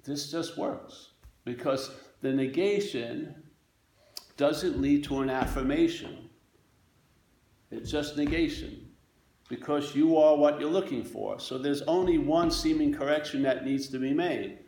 [0.04, 1.10] This just works
[1.44, 3.34] because the negation
[4.36, 6.28] doesn't lead to an affirmation.
[7.70, 8.88] It's just negation
[9.48, 11.38] because you are what you're looking for.
[11.38, 14.58] So there's only one seeming correction that needs to be made.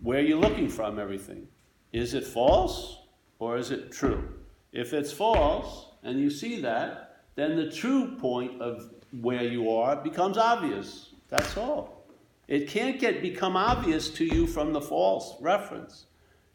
[0.00, 1.48] Where are you looking from everything?
[1.92, 3.02] Is it false
[3.38, 4.35] or is it true?
[4.76, 9.96] If it's false and you see that, then the true point of where you are
[9.96, 11.14] becomes obvious.
[11.30, 12.04] That's all.
[12.46, 16.04] It can't get become obvious to you from the false reference.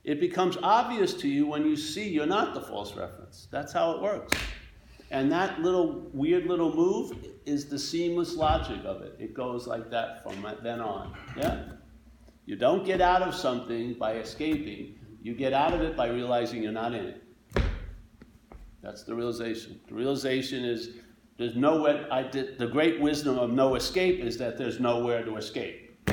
[0.04, 3.48] It becomes obvious to you when you see you're not the false reference.
[3.50, 4.38] That's how it works.
[5.10, 9.16] And that little weird little move is the seamless logic of it.
[9.18, 11.16] It goes like that from then on.
[11.36, 11.70] Yeah?
[12.46, 16.62] You don't get out of something by escaping, you get out of it by realizing
[16.62, 17.24] you're not in it.
[18.82, 19.80] That's the realization.
[19.88, 20.90] The realization is
[21.38, 25.38] there's nowhere, I did, the great wisdom of no escape is that there's nowhere to
[25.38, 26.08] escape.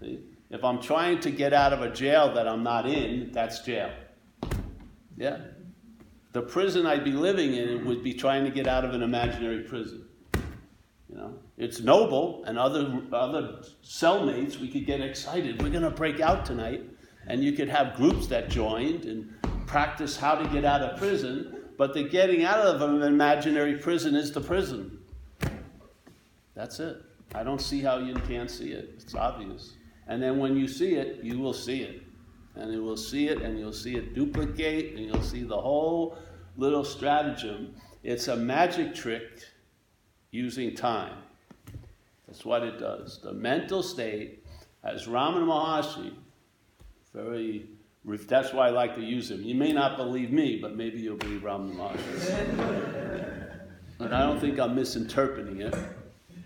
[0.00, 0.20] See?
[0.50, 3.90] If I'm trying to get out of a jail that I'm not in, that's jail.
[5.16, 5.38] Yeah?
[6.32, 9.62] The prison I'd be living in would be trying to get out of an imaginary
[9.62, 10.04] prison.
[11.08, 15.62] You know, it's noble, and other other cellmates, we could get excited.
[15.62, 16.82] We're going to break out tonight,
[17.28, 19.32] and you could have groups that joined and
[19.66, 21.63] practice how to get out of prison.
[21.76, 24.98] But the getting out of an imaginary prison is the prison.
[26.54, 27.02] That's it.
[27.34, 28.90] I don't see how you can't see it.
[28.96, 29.72] It's obvious.
[30.06, 32.02] And then when you see it, you will see it.
[32.54, 36.16] And you will see it, and you'll see it duplicate, and you'll see the whole
[36.56, 37.74] little stratagem.
[38.04, 39.42] It's a magic trick
[40.30, 41.16] using time.
[42.28, 43.20] That's what it does.
[43.22, 44.44] The mental state,
[44.84, 46.12] as Ramana Maharshi,
[47.12, 47.68] very
[48.04, 49.42] that's why I like to use him.
[49.42, 51.42] You may not believe me, but maybe you'll believe
[51.74, 53.50] Maharshi.
[53.98, 55.74] and I don't think I'm misinterpreting it.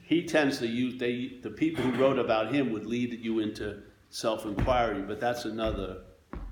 [0.02, 3.82] He tends to use, they, the people who wrote about him would lead you into
[4.08, 6.02] self inquiry, but that's another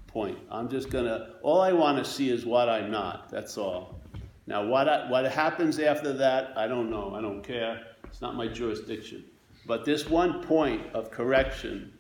[0.09, 0.39] point.
[0.51, 3.31] I'm just to, all I want to see is what I'm not.
[3.31, 4.01] That's all.
[4.47, 7.15] Now, what, I, what happens after that, I don't know.
[7.15, 7.81] I don't care.
[8.05, 9.25] It's not my jurisdiction.
[9.67, 11.96] But this one point of correction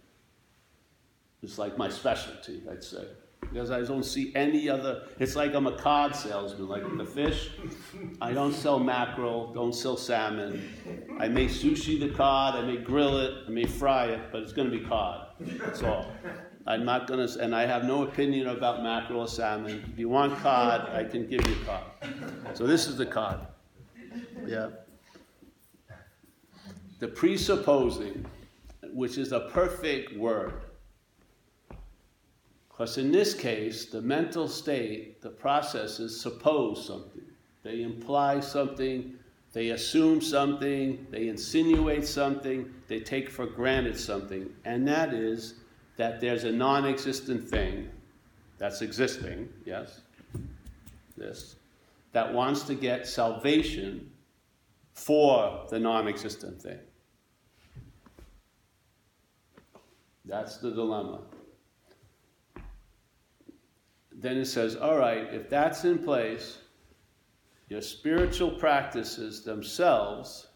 [1.42, 3.06] it's like my specialty, I'd say.
[3.40, 7.50] Because I don't see any other, it's like I'm a cod salesman, like the fish.
[8.20, 10.68] I don't sell mackerel, don't sell salmon.
[11.20, 14.52] I may sushi the cod, I may grill it, I may fry it, but it's
[14.52, 15.28] going to be cod.
[15.40, 16.10] That's all.
[16.66, 19.84] I'm not going to, and I have no opinion about mackerel or salmon.
[19.92, 21.84] If you want cod, I can give you cod.
[22.54, 23.46] So this is the cod.
[24.44, 24.70] Yeah.
[26.98, 28.24] The presupposing,
[28.92, 30.65] which is a perfect word
[32.76, 37.22] because in this case, the mental state, the processes suppose something.
[37.62, 39.14] They imply something,
[39.54, 44.50] they assume something, they insinuate something, they take for granted something.
[44.66, 45.54] And that is
[45.96, 47.88] that there's a non existent thing
[48.58, 50.02] that's existing, yes,
[51.16, 51.56] this,
[52.12, 54.10] that wants to get salvation
[54.92, 56.78] for the non existent thing.
[60.26, 61.20] That's the dilemma
[64.18, 66.58] then it says, all right, if that's in place,
[67.68, 70.48] your spiritual practices themselves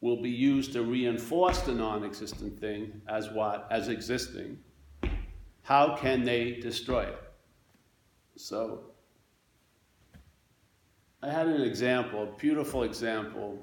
[0.00, 3.66] will be used to reinforce the non existent thing as what?
[3.70, 4.58] As existing.
[5.62, 7.18] How can they destroy it?
[8.36, 8.84] So,
[11.20, 13.58] I had an example, a beautiful example,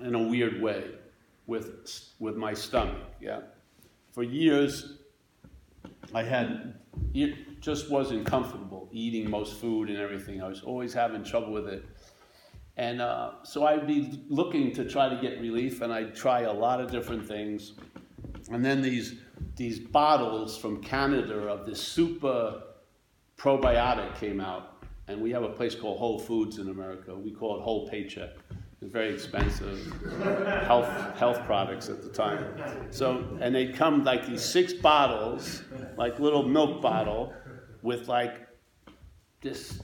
[0.00, 0.84] in a weird way,
[1.46, 2.96] with, with my stomach.
[3.20, 3.40] Yeah.
[4.12, 5.01] For years,
[6.14, 6.74] I had
[7.14, 10.42] it just wasn't comfortable eating most food and everything.
[10.42, 11.84] I was always having trouble with it.
[12.76, 16.52] And uh, so I'd be looking to try to get relief, and I'd try a
[16.52, 17.74] lot of different things.
[18.50, 19.16] And then these,
[19.56, 22.62] these bottles from Canada of this super
[23.36, 24.84] probiotic came out.
[25.08, 27.14] And we have a place called Whole Foods in America.
[27.14, 28.30] We call it Whole Paycheck.
[28.82, 29.78] Very expensive
[30.66, 32.44] health health products at the time.
[32.90, 35.62] So and they'd come like these six bottles,
[35.96, 37.32] like little milk bottle,
[37.82, 38.48] with like
[39.40, 39.82] this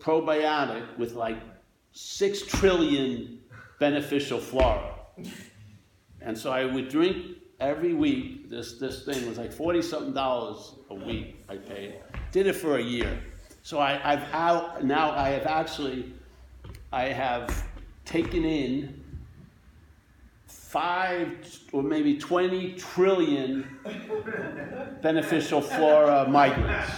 [0.00, 1.38] probiotic with like
[1.92, 3.40] six trillion
[3.78, 4.94] beneficial flora.
[6.20, 8.50] And so I would drink every week.
[8.50, 11.44] This this thing was like forty something dollars a week.
[11.48, 12.00] I paid.
[12.32, 13.22] Did it for a year.
[13.62, 15.12] So I, I've out now.
[15.12, 16.12] I have actually,
[16.92, 17.64] I have
[18.10, 19.00] taken in
[20.48, 21.28] five
[21.70, 23.64] or maybe 20 trillion
[25.00, 26.90] beneficial flora migrants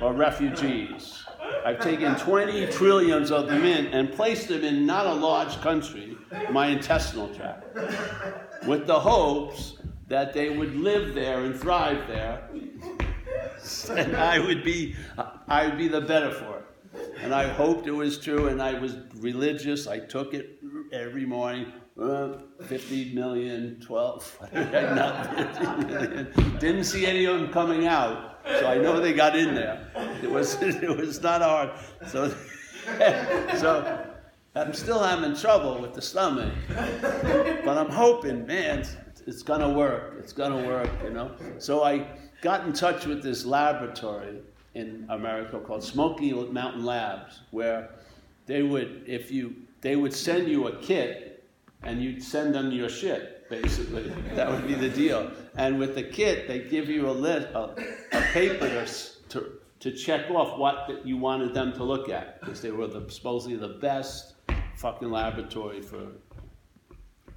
[0.00, 1.24] or refugees.
[1.64, 6.16] I've taken 20 trillions of them in and placed them in not a large country,
[6.52, 7.76] my intestinal tract,
[8.64, 12.48] with the hopes that they would live there and thrive there.
[13.90, 14.94] And I would be
[15.48, 16.67] I'd be the better for it.
[17.20, 19.86] And I hoped it was true, and I was religious.
[19.86, 20.58] I took it
[20.92, 21.72] every morning.
[22.00, 26.56] Uh, 50 million, 12, not 50 million.
[26.60, 29.90] Didn't see any of them coming out, so I know they got in there.
[30.22, 31.70] It was, it was not hard.
[32.06, 32.32] So,
[33.58, 34.06] so
[34.54, 38.86] I'm still having trouble with the stomach, but I'm hoping, man,
[39.26, 40.14] it's gonna work.
[40.20, 41.32] It's gonna work, you know.
[41.58, 42.06] So I
[42.42, 44.38] got in touch with this laboratory
[44.74, 47.90] in America called Smoky Mountain Labs, where
[48.46, 51.44] they would, if you, they would send you a kit,
[51.82, 53.48] and you'd send them your shit.
[53.48, 55.30] Basically, that would be the deal.
[55.56, 57.74] And with the kit, they give you a list, a,
[58.12, 58.86] a paper
[59.30, 63.08] to, to check off what you wanted them to look at, because they were the,
[63.10, 64.34] supposedly the best
[64.76, 66.08] fucking laboratory for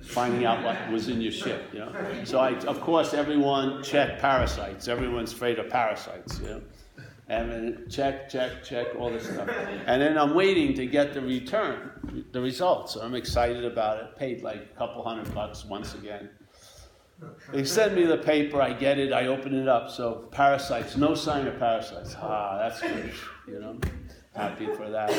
[0.02, 1.94] finding out what was in your shit, you know.
[2.24, 4.88] So I, of course, everyone checked parasites.
[4.88, 6.62] Everyone's afraid of parasites, you know.
[7.32, 9.50] And then check, check, check, all this stuff.
[9.88, 12.96] And then I'm waiting to get the return, the results.
[12.96, 14.18] I'm excited about it.
[14.18, 16.30] Paid like a couple hundred bucks once again.
[17.54, 19.90] They send me the paper, I get it, I open it up.
[19.90, 22.16] So parasites, no sign of parasites.
[22.20, 23.14] Ah, that's good,
[23.48, 23.80] you know
[24.34, 25.10] happy for that.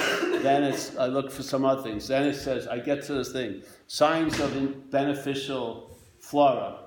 [0.43, 2.09] then it's I look for some other things.
[2.09, 6.79] Then it says I get to this thing: signs of beneficial flora.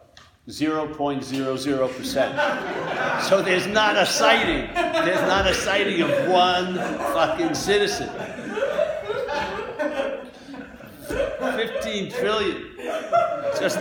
[0.48, 3.22] 0.00%.
[3.24, 4.72] so there's not a sighting.
[4.74, 8.10] There's not a sighting of one fucking citizen.
[11.08, 12.70] 15 trillion.
[13.60, 13.80] Just,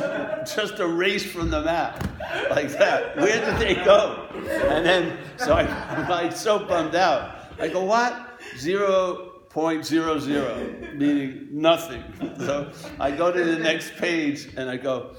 [0.55, 2.03] just erased from the map.
[2.51, 3.15] Like that.
[3.17, 4.27] Where did they go?
[4.69, 5.67] And then, so I,
[6.23, 7.51] I'm so bummed out.
[7.59, 8.41] I go, what?
[8.57, 12.03] 0.00, meaning nothing.
[12.39, 15.15] So I go to the next page and I go,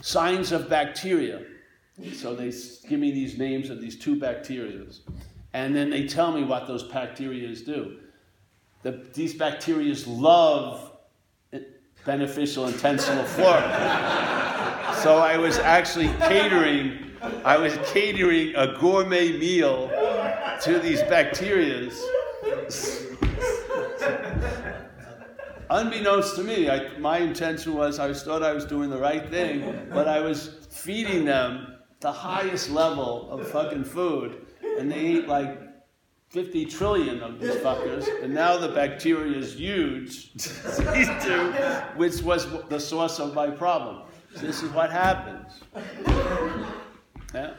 [0.00, 1.42] signs of bacteria.
[2.12, 2.52] So they
[2.88, 4.84] give me these names of these two bacteria.
[5.54, 7.98] And then they tell me what those bacteria do.
[8.82, 10.92] The, these bacteria love
[11.52, 11.60] eh,
[12.04, 13.62] beneficial intestinal flora.
[15.02, 17.12] so I was actually catering,
[17.44, 19.88] I was catering a gourmet meal
[20.62, 21.90] to these bacteria
[25.70, 29.88] Unbeknownst to me, I, my intention was I thought I was doing the right thing,
[29.92, 34.46] but I was feeding them the highest level of fucking food,
[34.78, 35.58] and they eat like
[36.30, 40.32] 50 trillion of these fuckers, and now the bacteria is huge,
[41.96, 44.02] which was the source of my problem.
[44.36, 45.60] This is what happens.
[47.34, 47.54] Yeah?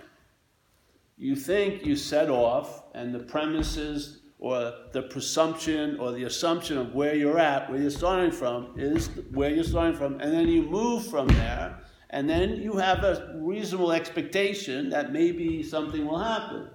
[1.17, 6.93] You think you set off, and the premises or the presumption or the assumption of
[6.93, 10.61] where you're at, where you're starting from, is where you're starting from, and then you
[10.61, 11.79] move from there,
[12.11, 16.69] and then you have a reasonable expectation that maybe something will happen.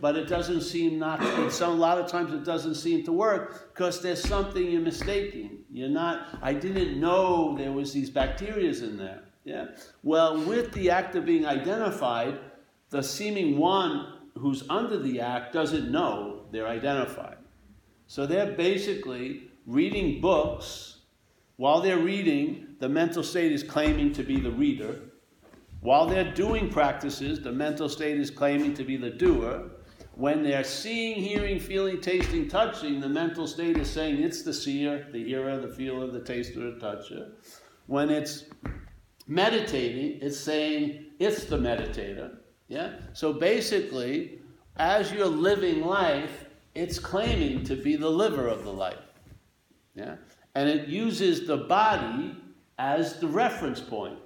[0.00, 3.12] But it doesn't seem not to, some, a lot of times it doesn't seem to
[3.12, 5.64] work because there's something you're mistaking.
[5.72, 9.22] You're not, I didn't know there was these bacteria in there.
[9.44, 9.66] Yeah?
[10.04, 12.38] Well, with the act of being identified,
[12.90, 17.38] the seeming one who's under the act doesn't know they're identified.
[18.06, 21.00] So they're basically reading books.
[21.56, 25.00] While they're reading, the mental state is claiming to be the reader.
[25.80, 29.70] While they're doing practices, the mental state is claiming to be the doer.
[30.14, 35.06] When they're seeing, hearing, feeling, tasting, touching, the mental state is saying it's the seer,
[35.12, 37.32] the hearer, the feeler, the taster, the toucher.
[37.86, 38.44] When it's
[39.28, 42.38] meditating, it's saying it's the meditator.
[42.66, 42.94] Yeah?
[43.12, 44.40] So basically,
[44.78, 48.98] as you're living life, it's claiming to be the liver of the life.
[49.94, 50.16] Yeah?
[50.54, 52.36] And it uses the body
[52.78, 54.18] as the reference point.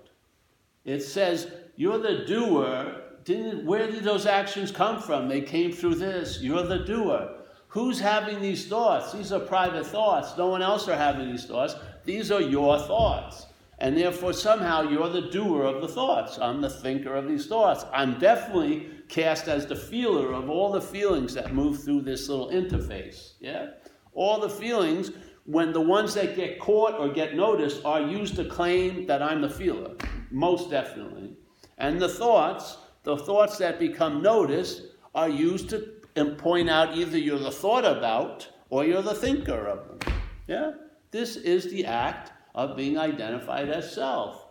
[0.84, 2.98] It says, You're the doer.
[3.24, 5.28] Didn't, where did those actions come from?
[5.28, 6.40] They came through this.
[6.42, 7.36] You're the doer.
[7.68, 9.12] Who's having these thoughts?
[9.12, 10.36] These are private thoughts.
[10.36, 11.74] No one else are having these thoughts.
[12.04, 13.46] These are your thoughts.
[13.82, 16.38] And therefore, somehow, you're the doer of the thoughts.
[16.38, 17.84] I'm the thinker of these thoughts.
[17.92, 22.48] I'm definitely cast as the feeler of all the feelings that move through this little
[22.50, 23.32] interface.
[23.40, 23.70] Yeah?
[24.14, 25.10] All the feelings,
[25.46, 29.40] when the ones that get caught or get noticed are used to claim that I'm
[29.40, 29.96] the feeler.
[30.30, 31.34] Most definitely.
[31.76, 37.18] And the thoughts, the thoughts that become noticed, are used to um, point out either
[37.18, 40.14] you're the thought about or you're the thinker of them.
[40.46, 40.70] Yeah?
[41.10, 44.46] This is the act of being identified as self.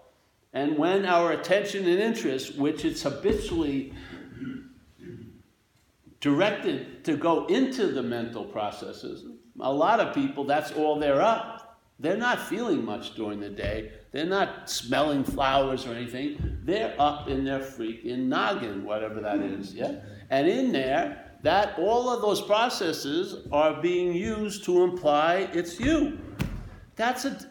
[0.54, 3.94] And when our attention and interest, which it's habitually
[6.20, 9.26] directed to go into the mental processes,
[9.60, 11.80] a lot of people, that's all they're up.
[12.00, 13.92] They're not feeling much during the day.
[14.12, 16.58] They're not smelling flowers or anything.
[16.64, 20.02] They're up in their freaking noggin, whatever that is, yeah?
[20.30, 26.20] And in there, that all of those processes are being used to imply it's you.
[26.96, 27.51] That's a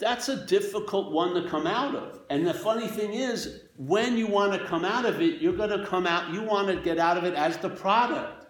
[0.00, 2.20] that's a difficult one to come out of.
[2.30, 5.78] And the funny thing is, when you want to come out of it, you're going
[5.78, 8.46] to come out, you want to get out of it as the product.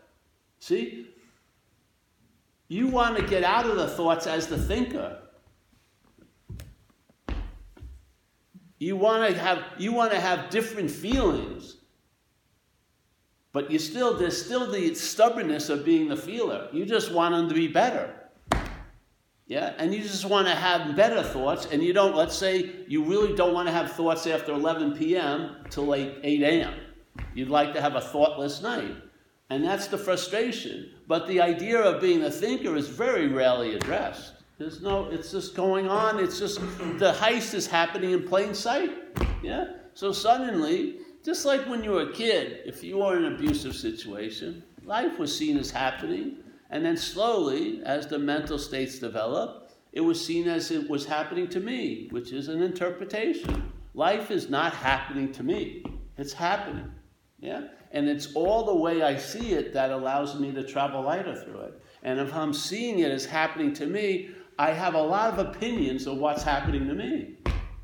[0.61, 1.09] See?
[2.69, 5.19] You want to get out of the thoughts as the thinker.
[8.79, 11.77] You want to have you want to have different feelings.
[13.53, 16.69] But you still there's still the stubbornness of being the feeler.
[16.73, 18.20] You just want them to be better.
[19.51, 23.03] Yeah, and you just want to have better thoughts, and you don't, let's say you
[23.03, 25.57] really don't want to have thoughts after 11 p.m.
[25.71, 26.75] till like 8 a.m.
[27.35, 28.95] You'd like to have a thoughtless night.
[29.51, 30.93] And that's the frustration.
[31.09, 34.35] But the idea of being a thinker is very rarely addressed.
[34.59, 36.21] There's no, it's just going on.
[36.21, 36.61] It's just,
[37.01, 38.93] the heist is happening in plain sight.
[39.43, 39.65] Yeah?
[39.95, 43.75] So suddenly, just like when you were a kid, if you were in an abusive
[43.75, 46.37] situation, life was seen as happening.
[46.71, 51.49] And then slowly, as the mental states develop, it was seen as it was happening
[51.49, 53.73] to me, which is an interpretation.
[53.95, 55.85] Life is not happening to me,
[56.17, 56.93] it's happening.
[57.41, 57.63] Yeah?
[57.91, 61.61] And it's all the way I see it that allows me to travel lighter through
[61.63, 61.83] it.
[62.05, 66.07] And if I'm seeing it as happening to me, I have a lot of opinions
[66.07, 67.39] of what's happening to me.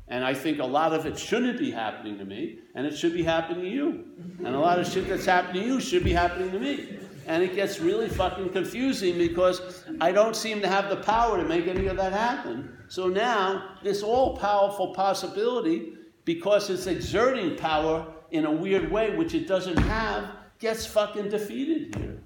[0.07, 3.11] And I think a lot of it shouldn't be happening to me, and it should
[3.11, 4.05] be happening to you.
[4.45, 7.43] And a lot of shit that's happening to you should be happening to me and
[7.43, 11.67] it gets really fucking confusing because I don't seem to have the power to make
[11.67, 12.77] any of that happen.
[12.87, 19.33] So now, this all powerful possibility, because it's exerting power in a weird way, which
[19.33, 22.17] it doesn't have, gets fucking defeated here.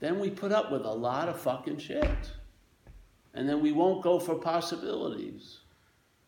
[0.00, 2.32] Then we put up with a lot of fucking shit.
[3.34, 5.60] And then we won't go for possibilities.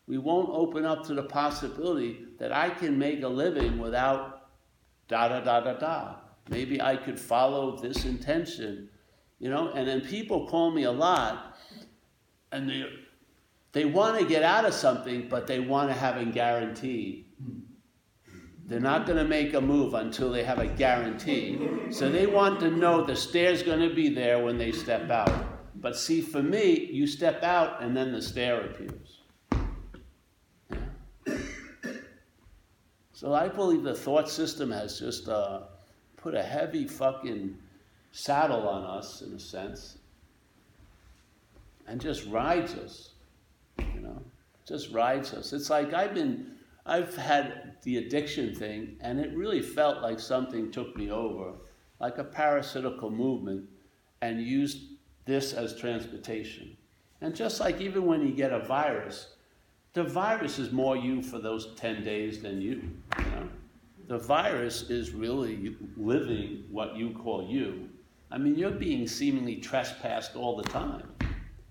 [0.06, 4.33] We won't open up to the possibility that I can make a living without
[5.08, 6.14] da da da da da.
[6.48, 8.88] Maybe I could follow this intention,
[9.38, 9.70] you know.
[9.70, 11.56] And then people call me a lot,
[12.52, 12.84] and they
[13.72, 17.26] they want to get out of something, but they want to have a guarantee.
[18.66, 21.58] They're not going to make a move until they have a guarantee.
[21.90, 25.32] So they want to know the stair's going to be there when they step out.
[25.74, 29.13] But see, for me, you step out and then the stair appears.
[33.14, 35.60] So I believe the thought system has just uh,
[36.16, 37.56] put a heavy fucking
[38.10, 39.98] saddle on us, in a sense,
[41.86, 43.10] and just rides us.
[43.78, 44.20] You know,
[44.66, 45.52] just rides us.
[45.52, 46.56] It's like I've been,
[46.86, 51.52] I've had the addiction thing, and it really felt like something took me over,
[52.00, 53.68] like a parasitical movement,
[54.22, 54.88] and used
[55.24, 56.76] this as transportation.
[57.20, 59.33] And just like even when you get a virus,
[59.94, 62.82] the virus is more you for those 10 days than you.
[63.18, 63.48] you know?
[64.08, 67.88] The virus is really living what you call you.
[68.30, 71.08] I mean, you're being seemingly trespassed all the time.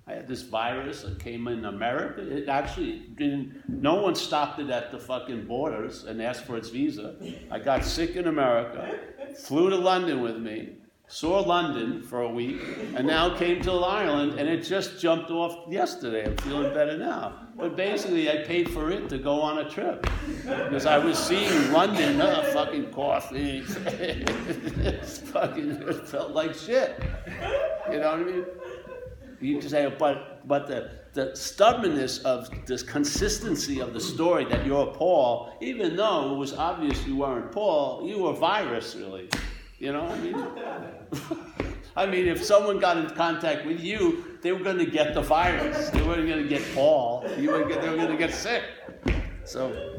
[0.08, 2.22] I had this virus that came in America.
[2.22, 6.70] It actually didn't, no one stopped it at the fucking borders and asked for its
[6.70, 7.16] visa.
[7.52, 9.00] I got sick in America,
[9.38, 12.62] flew to London with me, saw London for a week,
[12.96, 16.26] and now came to Ireland, and it just jumped off yesterday.
[16.26, 17.43] I'm feeling better now.
[17.56, 20.08] But basically, I paid for it to go on a trip
[20.44, 23.62] because I was seeing London, uh, fucking coffee.
[25.32, 27.00] fucking, it felt like shit.
[27.92, 28.46] You know what I mean?
[29.40, 34.66] You can say, but but the the stubbornness of this consistency of the story that
[34.66, 39.30] you're Paul, even though it was obvious you weren't Paul, you were virus, really.
[39.78, 40.48] You know what I mean?
[41.96, 45.22] I mean, if someone got in contact with you, they were going to get the
[45.22, 45.90] virus.
[45.90, 47.26] They weren't going to get Paul.
[47.38, 48.64] You were, they were going to get sick.
[49.46, 49.96] So,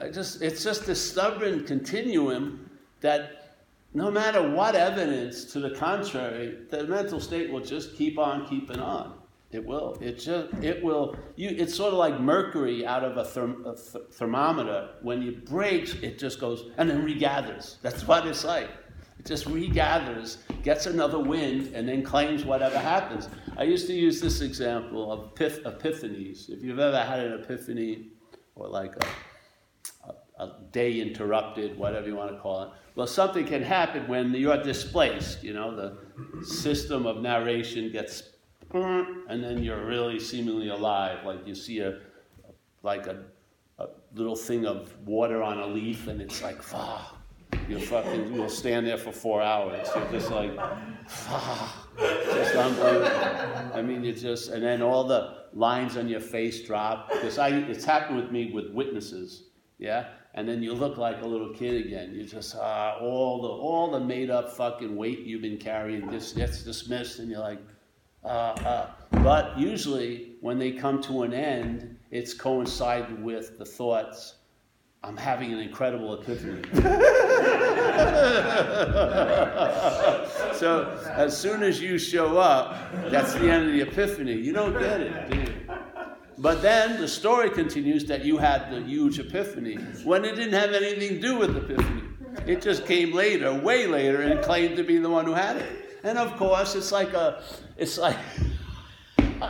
[0.00, 2.68] I just it's just a stubborn continuum
[3.00, 3.56] that
[3.94, 8.80] no matter what evidence to the contrary, the mental state will just keep on keeping
[8.80, 9.14] on.
[9.52, 9.98] It will.
[10.00, 10.54] It just.
[10.62, 11.14] It will.
[11.36, 11.50] You.
[11.50, 14.88] It's sort of like mercury out of a, therm, a th- thermometer.
[15.02, 17.76] When it breaks, it just goes and then regathers.
[17.82, 18.70] That's what it's like.
[19.24, 23.28] Just regathers, gets another wind, and then claims whatever happens.
[23.56, 26.48] I used to use this example of epiph- epiphanies.
[26.48, 28.08] If you've ever had an epiphany,
[28.56, 33.46] or like a, a, a day interrupted, whatever you want to call it, well, something
[33.46, 35.42] can happen when you're displaced.
[35.44, 38.24] You know, the system of narration gets,
[38.72, 41.24] and then you're really seemingly alive.
[41.24, 42.00] Like you see a,
[42.82, 43.22] like a,
[43.78, 46.60] a little thing of water on a leaf, and it's like,
[47.68, 49.88] you fucking you'll stand there for four hours.
[49.94, 53.70] You're just like, ah, just unbelievable.
[53.74, 57.48] I mean, you just and then all the lines on your face drop because I
[57.48, 59.44] it's happened with me with witnesses.
[59.78, 62.14] Yeah, and then you look like a little kid again.
[62.14, 66.36] You just uh, all the all the made up fucking weight you've been carrying just
[66.36, 67.60] gets dismissed, and you're like,
[68.24, 68.90] uh, uh.
[69.10, 74.36] but usually when they come to an end, it's coincided with the thoughts.
[75.04, 76.62] I'm having an incredible epiphany.
[80.54, 82.76] so as soon as you show up,
[83.10, 84.34] that's the end of the epiphany.
[84.34, 85.52] You don't get it, do you?
[86.38, 89.74] But then the story continues that you had the huge epiphany
[90.04, 92.02] when it didn't have anything to do with the epiphany.
[92.46, 95.98] It just came later, way later, and claimed to be the one who had it.
[96.04, 97.42] And of course, it's like a,
[97.76, 98.18] it's like,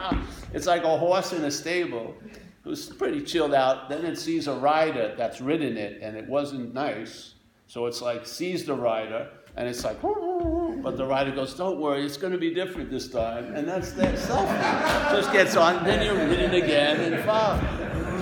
[0.54, 2.14] it's like a horse in a stable
[2.62, 3.88] who's pretty chilled out.
[3.88, 7.34] Then it sees a rider that's ridden it, and it wasn't nice.
[7.66, 12.04] So it's like sees the rider, and it's like, but the rider goes, "Don't worry,
[12.04, 15.10] it's going to be different this time." And that's that selfie.
[15.10, 17.60] Just gets on, then you're ridden again, and fuck,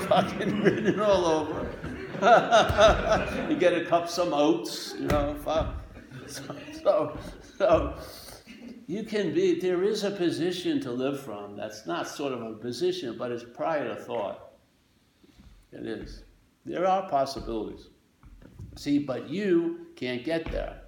[0.09, 1.67] fucking ridden all over.
[3.49, 5.75] you get a cup some oats, you know, fuck.
[6.27, 7.19] So, so,
[7.57, 7.95] so
[8.91, 9.61] you can be.
[9.61, 11.57] There is a position to live from.
[11.57, 14.51] That's not sort of a position, but it's prior to thought.
[15.71, 16.25] It is.
[16.67, 17.87] There are possibilities.
[18.75, 20.83] See, but you can't get there.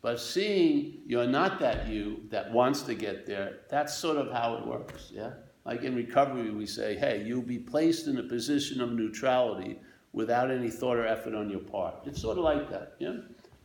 [0.00, 4.54] But seeing you're not that you that wants to get there, that's sort of how
[4.54, 5.32] it works, yeah?
[5.66, 9.78] Like in recovery, we say, hey, you'll be placed in a position of neutrality
[10.14, 11.96] without any thought or effort on your part.
[12.06, 13.16] It's sort of like that, yeah?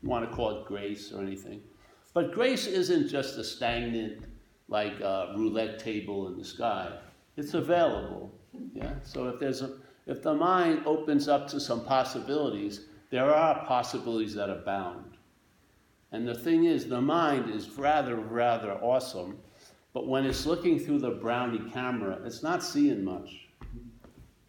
[0.02, 1.62] You want to call it grace or anything.
[2.14, 4.26] But grace isn't just a stagnant,
[4.68, 6.92] like a roulette table in the sky.
[7.38, 8.34] It's available,
[8.74, 8.94] yeah?
[9.04, 9.72] So if there's a,
[10.08, 15.18] if the mind opens up to some possibilities, there are possibilities that abound.
[16.12, 19.40] And the thing is, the mind is rather, rather awesome,
[19.94, 23.48] but when it's looking through the brownie camera, it's not seeing much.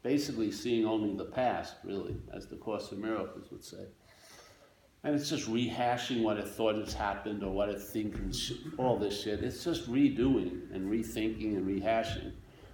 [0.03, 3.87] Basically, seeing only the past, really, as the Course in Miracles would say.
[5.05, 9.23] And it's just rehashing what it thought has happened or what it thinks, all this
[9.23, 9.43] shit.
[9.43, 12.33] It's just redoing and rethinking and rehashing.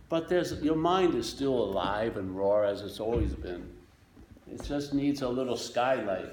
[0.08, 3.70] But there's, your mind is still alive and raw as it's always been.
[4.46, 6.32] It just needs a little skylight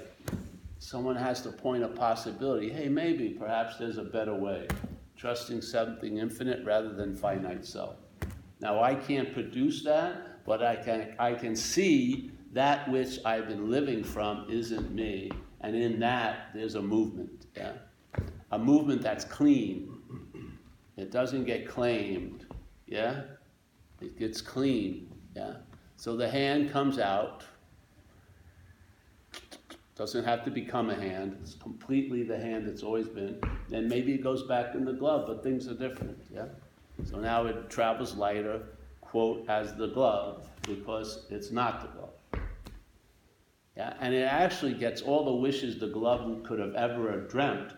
[0.78, 2.70] someone has to point a possibility.
[2.70, 4.68] Hey, maybe, perhaps there's a better way.
[5.16, 7.96] Trusting something infinite rather than finite self.
[8.60, 13.70] Now, I can't produce that, but I can, I can see that which I've been
[13.70, 15.30] living from isn't me.
[15.66, 17.46] And in that, there's a movement.
[17.56, 17.72] Yeah?
[18.52, 19.98] A movement that's clean.
[20.96, 22.46] It doesn't get claimed.
[22.86, 23.22] Yeah?
[24.00, 25.12] It gets clean.
[25.34, 25.54] Yeah?
[25.96, 27.42] So the hand comes out
[29.96, 31.36] doesn't have to become a hand.
[31.40, 33.40] It's completely the hand it's always been.
[33.72, 36.16] And maybe it goes back in the glove, but things are different.
[36.32, 36.46] Yeah.
[37.02, 38.62] So now it travels lighter,
[39.00, 42.15] quote, as the glove because it's not the glove.
[43.76, 43.94] Yeah.
[44.00, 47.72] And it actually gets all the wishes the glove could have ever dreamt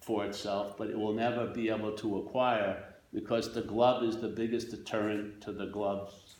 [0.00, 4.28] for itself, but it will never be able to acquire because the glove is the
[4.28, 6.36] biggest deterrent to the glove's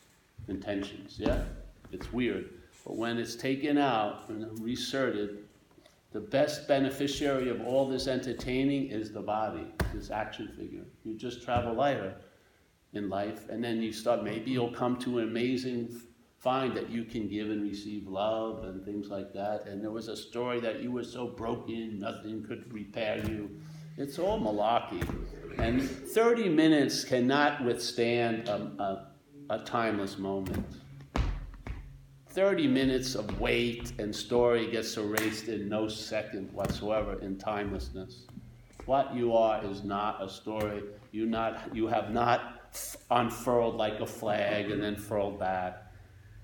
[0.47, 1.15] intentions.
[1.19, 1.43] Yeah.
[1.91, 2.49] It's weird.
[2.85, 5.43] But when it's taken out and reserted,
[6.11, 10.85] the best beneficiary of all this entertaining is the body, this action figure.
[11.03, 12.15] You just travel lighter
[12.93, 16.01] in life, and then you start, maybe you'll come to an amazing
[16.39, 19.65] find that you can give and receive love and things like that.
[19.67, 23.59] And there was a story that you were so broken, nothing could repair you.
[23.97, 25.03] It's all malarkey.
[25.57, 28.55] And 30 minutes cannot withstand a,
[29.49, 30.65] a, a timeless moment.
[32.29, 38.27] 30 minutes of weight and story gets erased in no second whatsoever in timelessness.
[38.85, 40.83] What you are is not a story.
[41.11, 42.71] You, not, you have not
[43.11, 45.88] unfurled like a flag and then furled back.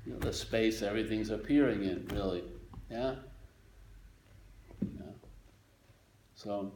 [0.06, 2.44] You know, the space everything's appearing in, really.
[2.92, 3.16] Yeah?
[4.82, 5.12] yeah.
[6.36, 6.72] So,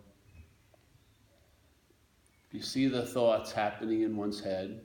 [2.52, 4.82] you see the thoughts happening in one's head,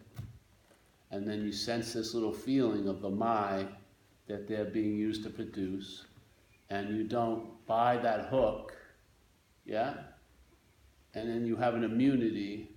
[1.11, 3.66] and then you sense this little feeling of the my
[4.26, 6.05] that they're being used to produce,
[6.68, 8.74] and you don't buy that hook,
[9.64, 9.95] yeah?
[11.14, 12.70] And then you have an immunity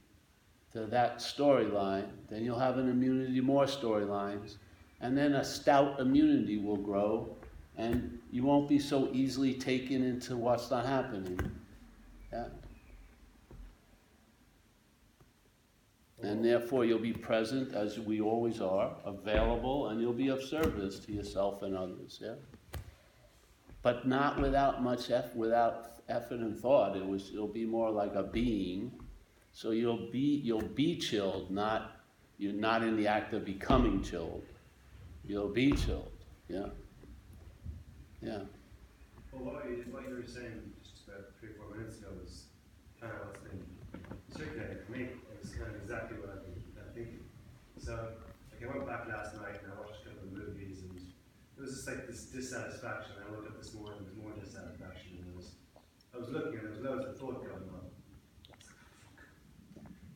[0.72, 4.58] to that storyline, then you'll have an immunity to more storylines,
[5.02, 7.36] and then a stout immunity will grow,
[7.78, 11.40] and you won't be so easily taken into what's not happening.
[12.32, 12.46] Yeah?
[16.24, 21.00] And therefore, you'll be present as we always are, available, and you'll be of service
[21.00, 22.20] to yourself and others.
[22.22, 22.34] Yeah?
[23.84, 26.98] But not without much effort, without effort and thought.
[26.98, 28.92] It was, it'll be more like a being.
[29.54, 32.02] So you'll be, you'll be chilled, not,
[32.40, 34.44] you're not in the act of becoming chilled.
[35.28, 36.16] You'll be chilled.
[36.48, 36.72] Yeah?
[38.24, 38.48] Yeah.
[39.34, 42.48] Well, what you, what you were saying just about three, or four minutes ago was
[42.96, 43.60] kind of what's been
[44.32, 45.04] circulating for me.
[45.12, 46.64] It was kind of exactly what I've been
[46.96, 47.28] thinking.
[47.76, 48.16] So,
[48.50, 51.60] like, I went back last night and I watched a couple of movies, and it
[51.60, 53.20] was just like this dissatisfaction.
[53.20, 55.60] I woke up this morning, there was more dissatisfaction, and was,
[56.16, 57.86] I was looking, and there was loads of thought going on.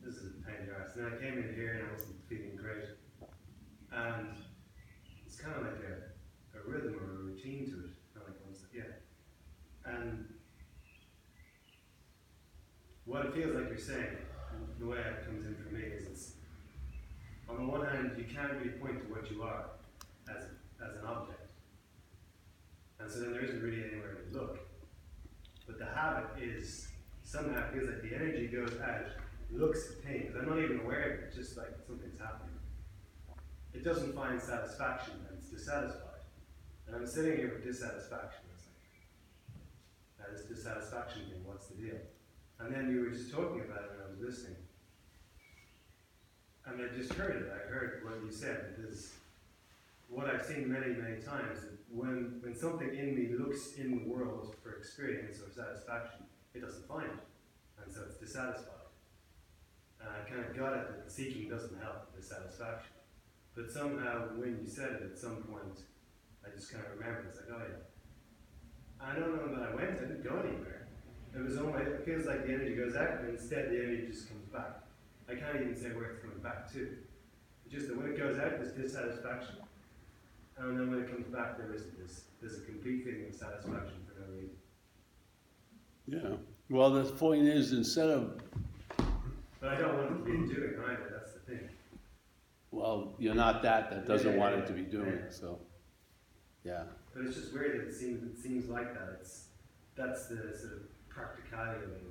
[0.02, 0.96] This is a pain in the ass.
[0.96, 2.96] And I came in here and I wasn't feeling great.
[3.92, 4.34] And
[5.42, 7.94] kind of like a, a rhythm or a routine to it.
[8.14, 8.38] Kind of like
[8.72, 8.82] yeah.
[9.84, 10.28] And
[13.04, 14.16] what it feels like you're saying,
[14.78, 16.32] the way it comes in for me is it's
[17.48, 19.64] on the one hand you can't really point to what you are
[20.28, 20.44] as
[20.80, 21.50] as an object.
[23.00, 24.58] And so then there isn't really anywhere to look.
[25.66, 26.88] But the habit is
[27.24, 29.06] somehow it feels like the energy goes out,
[29.50, 30.34] looks at things.
[30.38, 32.51] I'm not even aware of it, it's just like something's happening.
[33.74, 36.20] It doesn't find satisfaction and it's dissatisfied.
[36.86, 38.44] And I'm sitting here with dissatisfaction.
[38.54, 38.66] It's
[40.18, 42.00] like, uh, this dissatisfaction thing, what's the deal?
[42.60, 44.56] And then you were just talking about it and I was listening.
[46.66, 47.50] And I just heard it.
[47.50, 48.76] I heard what you said.
[48.76, 49.12] Because
[50.08, 51.58] what I've seen many, many times,
[51.90, 56.20] when, when something in me looks in the world for experience or satisfaction,
[56.54, 57.82] it doesn't find it.
[57.82, 58.68] And so it's dissatisfied.
[60.00, 62.92] And I kind of got it that seeking doesn't help dissatisfaction.
[63.54, 65.84] But somehow, when you said it at some point,
[66.44, 67.84] I just kind of remembered, it's like, oh yeah.
[69.00, 70.86] I don't know that I went, I didn't go anywhere.
[71.34, 74.28] It was almost, it feels like the energy goes out, and instead the energy just
[74.28, 74.80] comes back.
[75.28, 76.96] I can't even say where it's coming back to.
[77.64, 79.56] It's just that when it goes out, there's dissatisfaction.
[80.58, 82.24] And then when it comes back, there isn't this.
[82.40, 84.56] There's a complete feeling of satisfaction for no reason.
[86.06, 86.36] Yeah.
[86.68, 88.40] Well, the point is, instead of.
[89.60, 91.68] But I don't want it to be doing either, that's the thing.
[92.72, 95.30] Well, you're not that that doesn't yeah, want yeah, it to be doing, yeah.
[95.30, 95.60] so.
[96.64, 96.82] Yeah.
[97.14, 99.18] But it's just weird that it seems, it seems like that.
[99.20, 99.44] It's,
[99.94, 102.02] that's the sort of practicality of it.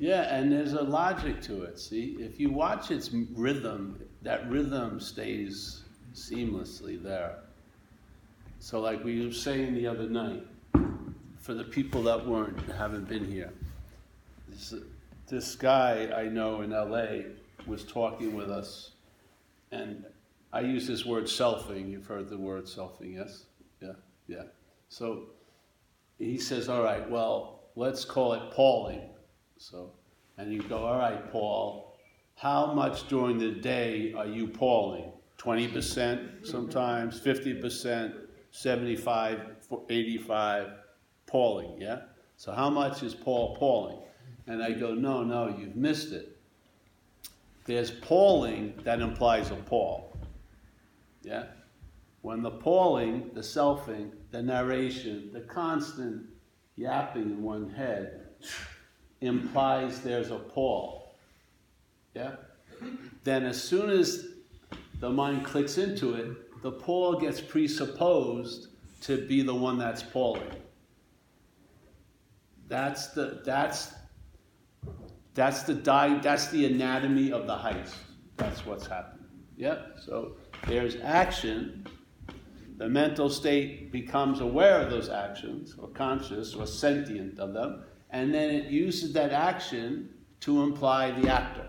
[0.00, 1.78] Yeah, and there's a logic to it.
[1.78, 5.82] See, if you watch its rhythm, that rhythm stays
[6.14, 7.36] seamlessly there.
[8.60, 10.46] So, like we were saying the other night,
[11.38, 13.52] for the people that weren't haven't been here,
[14.48, 14.72] this,
[15.28, 17.26] this guy I know in L.A.
[17.66, 18.92] was talking with us,
[19.72, 20.04] and
[20.52, 21.90] I use this word selfing.
[21.90, 23.44] You've heard the word selfing, yes?
[23.80, 23.92] Yeah,
[24.26, 24.44] yeah.
[24.88, 25.26] So
[26.18, 29.10] he says, all right, well, let's call it Pauling.
[29.58, 29.92] So,
[30.38, 31.96] and you go, all right, Paul,
[32.34, 35.12] how much during the day are you Pauling?
[35.38, 38.14] 20% sometimes, 50%,
[38.50, 39.40] 75,
[39.88, 40.70] 85,
[41.26, 42.00] Pauling, yeah?
[42.36, 44.00] So how much is Paul Pauling?
[44.46, 46.39] And I go, no, no, you've missed it.
[47.70, 50.18] There's Pauling that implies a Paul.
[51.22, 51.44] Yeah?
[52.20, 56.26] When the Pauling, the selfing, the narration, the constant
[56.74, 58.26] yapping in one head
[59.20, 61.14] implies there's a Paul.
[62.12, 62.32] Yeah?
[63.22, 64.26] Then as soon as
[64.98, 68.66] the mind clicks into it, the Paul gets presupposed
[69.02, 70.56] to be the one that's Pauling.
[72.66, 73.92] That's the that's
[75.34, 77.94] that's the di- that's the anatomy of the heist.
[78.36, 79.26] That's what's happening.
[79.56, 79.78] Yeah?
[79.98, 81.86] So there's action
[82.80, 88.32] the mental state becomes aware of those actions, or conscious, or sentient of them, and
[88.32, 90.08] then it uses that action
[90.40, 91.68] to imply the actor.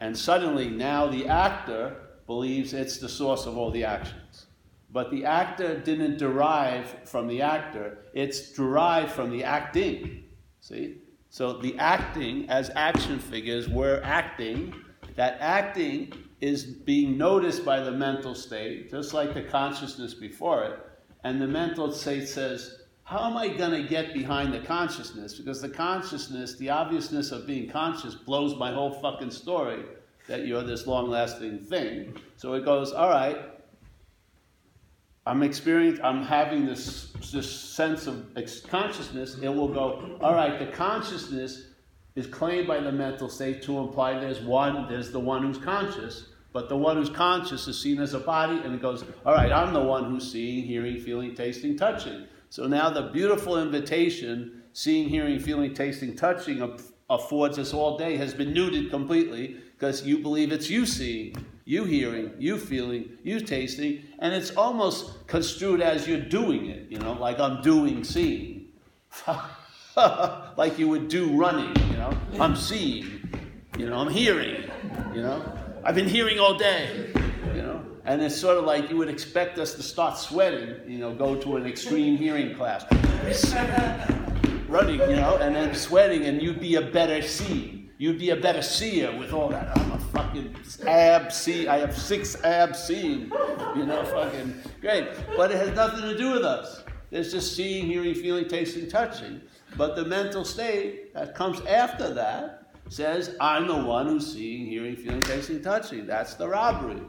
[0.00, 4.46] And suddenly, now the actor believes it's the source of all the actions.
[4.90, 10.24] But the actor didn't derive from the actor, it's derived from the acting.
[10.60, 10.96] See?
[11.36, 14.74] So the acting, as action figures, we're acting.
[15.16, 20.80] That acting is being noticed by the mental state, just like the consciousness before it.
[21.24, 25.34] And the mental state says, How am I going to get behind the consciousness?
[25.34, 29.84] Because the consciousness, the obviousness of being conscious, blows my whole fucking story
[30.28, 32.16] that you're this long lasting thing.
[32.38, 33.55] So it goes, All right,
[35.26, 38.32] I'm experiencing, I'm having this, this sense of
[38.68, 39.36] consciousness.
[39.42, 41.66] It will go, All right, the consciousness
[42.14, 46.28] is claimed by the mental state to imply there's one, there's the one who's conscious,
[46.52, 49.52] but the one who's conscious is seen as a body, and it goes, all right,
[49.52, 52.24] I'm the one who's seeing, hearing, feeling, tasting, touching.
[52.48, 56.78] So now the beautiful invitation, seeing, hearing, feeling, tasting, touching,
[57.10, 61.36] affords us all day has been neutered completely because you believe it's you seeing,
[61.66, 66.96] you hearing, you feeling, you tasting, and it's almost construed as you're doing it, you
[66.98, 68.68] know, like I'm doing seeing.
[69.96, 72.16] like you would do running, you know.
[72.38, 73.28] I'm seeing,
[73.76, 74.70] you know, I'm hearing,
[75.12, 75.44] you know.
[75.82, 77.10] I've been hearing all day,
[77.52, 77.84] you know.
[78.04, 81.34] And it's sort of like you would expect us to start sweating, you know, go
[81.34, 82.84] to an extreme hearing class.
[84.68, 87.75] Running, you know, and then sweating, and you'd be a better seer.
[87.98, 89.76] You'd be a better seer with all that.
[89.76, 90.54] I'm a fucking
[90.86, 91.66] ab see.
[91.66, 93.30] I have six ab seeing.
[93.74, 95.08] You know, fucking great.
[95.36, 96.84] But it has nothing to do with us.
[97.10, 99.40] It's just seeing, hearing, feeling, tasting, touching.
[99.76, 104.96] But the mental state that comes after that says, I'm the one who's seeing, hearing,
[104.96, 106.06] feeling, tasting, touching.
[106.06, 107.00] That's the robbery.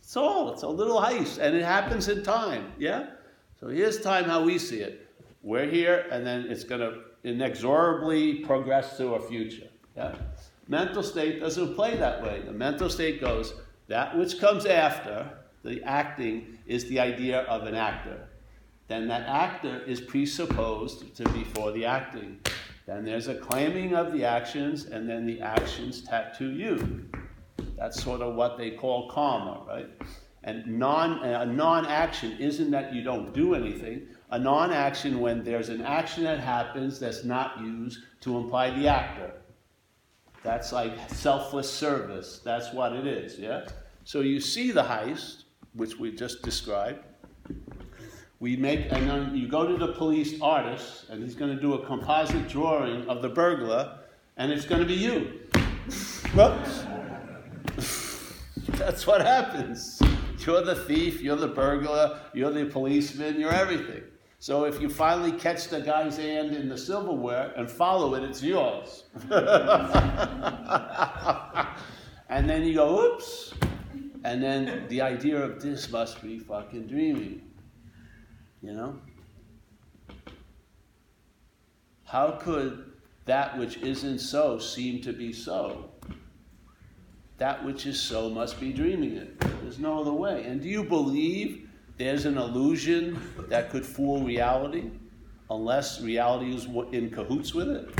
[0.00, 0.52] It's all.
[0.52, 2.72] It's a little heist, and it happens in time.
[2.78, 3.06] Yeah.
[3.58, 5.08] So here's time how we see it.
[5.42, 9.68] We're here, and then it's going to inexorably progress to a future.
[9.96, 10.14] Yeah.
[10.68, 12.42] Mental state doesn't play that way.
[12.44, 13.54] The mental state goes
[13.88, 15.30] that which comes after
[15.64, 18.28] the acting is the idea of an actor.
[18.88, 22.40] Then that actor is presupposed to be for the acting.
[22.86, 27.08] Then there's a claiming of the actions, and then the actions tattoo you.
[27.78, 29.88] That's sort of what they call karma, right?
[30.44, 34.08] And non, a non action isn't that you don't do anything.
[34.30, 38.88] A non action when there's an action that happens that's not used to imply the
[38.88, 39.32] actor.
[40.42, 42.40] That's like selfless service.
[42.44, 43.68] That's what it is, yeah?
[44.04, 46.98] So you see the heist, which we just described.
[48.40, 51.74] We make, and then you go to the police artist, and he's going to do
[51.74, 53.98] a composite drawing of the burglar,
[54.36, 55.40] and it's going to be you.
[56.34, 56.84] Whoops.
[58.78, 60.00] That's what happens.
[60.44, 64.02] You're the thief, you're the burglar, you're the policeman, you're everything.
[64.42, 68.42] So if you finally catch the guy's hand in the silverware and follow it, it's
[68.42, 69.04] yours.
[72.28, 73.54] and then you go, oops.
[74.24, 77.52] And then the idea of this must be fucking dreaming.
[78.60, 78.98] You know?
[82.02, 82.94] How could
[83.26, 85.88] that which isn't so seem to be so?
[87.38, 89.38] That which is so must be dreaming it.
[89.62, 90.42] There's no other way.
[90.42, 91.68] And do you believe
[92.02, 94.90] there's an illusion that could fool reality
[95.50, 97.90] unless reality is in cahoots with it?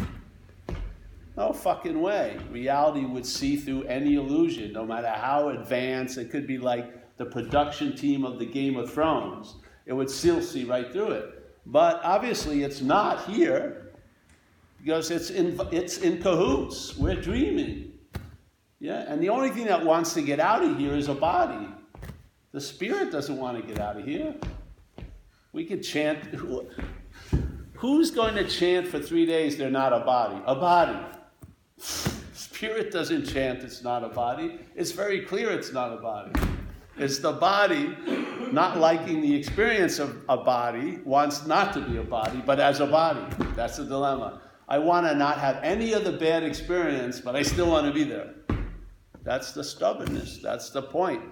[1.36, 2.36] No fucking way.
[2.50, 6.18] Reality would see through any illusion, no matter how advanced.
[6.18, 9.55] It could be like the production team of the Game of Thrones.
[9.86, 11.57] It would still see right through it.
[11.64, 13.92] But obviously, it's not here
[14.78, 16.96] because it's in, it's in cahoots.
[16.96, 17.92] We're dreaming.
[18.80, 21.68] Yeah, and the only thing that wants to get out of here is a body.
[22.53, 24.34] The spirit doesn't want to get out of here.
[25.53, 26.18] We could chant.
[27.74, 29.57] Who's going to chant for three days?
[29.57, 30.40] They're not a body.
[30.46, 30.98] A body.
[31.78, 34.61] Spirit doesn't chant, it's not a body.
[34.76, 36.32] It's very clear it's not a body.
[36.96, 37.96] It's the body
[38.53, 42.80] not liking the experience of a body, wants not to be a body, but as
[42.80, 43.24] a body.
[43.57, 44.42] That's the dilemma.
[44.68, 47.92] I want to not have any of the bad experience, but I still want to
[47.92, 48.34] be there.
[49.24, 50.38] That's the stubbornness.
[50.42, 51.22] That's the point.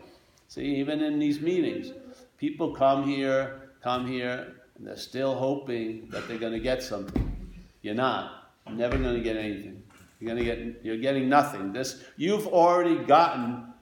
[0.51, 1.93] See, even in these meetings,
[2.37, 7.55] people come here, come here, and they're still hoping that they're going to get something.
[7.83, 8.51] You're not.
[8.67, 9.81] You're never going to get anything.
[10.19, 10.85] You're going to get.
[10.85, 11.73] You're getting nothing.
[11.73, 13.73] This you've already gotten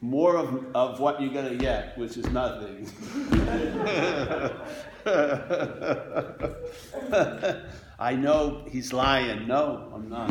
[0.00, 2.90] more of, of what you're going to get, which is nothing.
[7.98, 9.46] I know he's lying.
[9.46, 10.30] No, I'm not.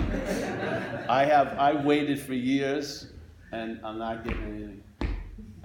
[1.07, 3.11] I have I waited for years
[3.51, 4.83] and I'm not getting anything.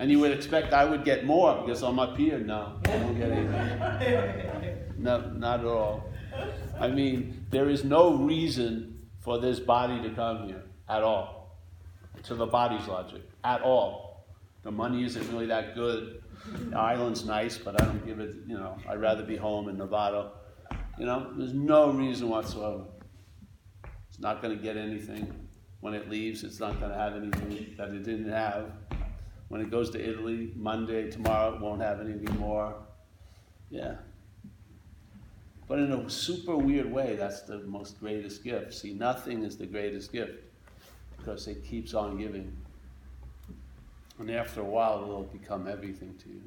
[0.02, 2.36] And you would expect I would get more because I'm up here.
[2.36, 4.94] No, I don't get anything.
[4.98, 6.10] No, not at all.
[6.80, 11.56] I mean, there is no reason for this body to come here at all,
[12.24, 14.26] to the body's logic, at all.
[14.64, 16.20] The money isn't really that good.
[16.70, 19.78] The island's nice, but I don't give it, you know, I'd rather be home in
[19.78, 20.32] Nevada.
[20.98, 22.86] You know, there's no reason whatsoever.
[24.08, 25.48] It's not going to get anything.
[25.78, 28.66] When it leaves, it's not going to have anything that it didn't have.
[29.52, 32.74] When it goes to Italy, Monday, tomorrow, it won't have anything more.
[33.68, 33.96] Yeah.
[35.68, 38.72] But in a super weird way, that's the most greatest gift.
[38.72, 40.42] See, nothing is the greatest gift
[41.18, 42.56] because it keeps on giving.
[44.18, 46.44] And after a while, it'll become everything to you.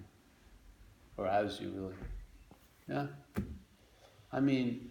[1.18, 1.94] Or as you really.
[2.90, 3.06] Yeah?
[4.34, 4.90] I mean,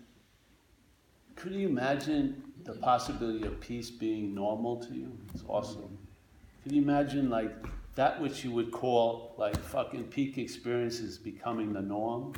[1.35, 5.19] could you imagine the possibility of peace being normal to you?
[5.35, 5.99] It's awesome.
[6.63, 7.51] Could you imagine like
[7.95, 12.35] that which you would call like fucking peak experiences becoming the norm?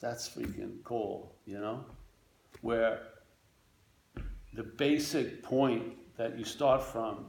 [0.00, 1.84] That's freaking cool, you know?
[2.60, 3.00] Where
[4.54, 7.26] the basic point that you start from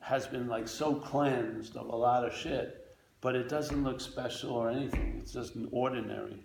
[0.00, 4.52] has been like so cleansed of a lot of shit, but it doesn't look special
[4.52, 5.18] or anything.
[5.20, 6.38] It's just an ordinary.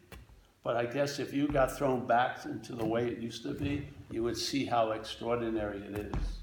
[0.63, 3.87] But I guess if you got thrown back into the way it used to be,
[4.09, 6.42] you would see how extraordinary it is.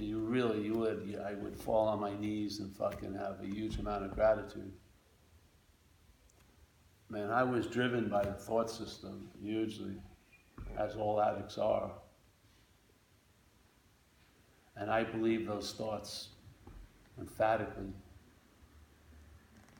[0.00, 3.78] You really, you would, I would fall on my knees and fucking have a huge
[3.78, 4.72] amount of gratitude.
[7.08, 9.96] Man, I was driven by the thought system, hugely,
[10.78, 11.90] as all addicts are.
[14.76, 16.28] And I believe those thoughts
[17.18, 17.92] emphatically.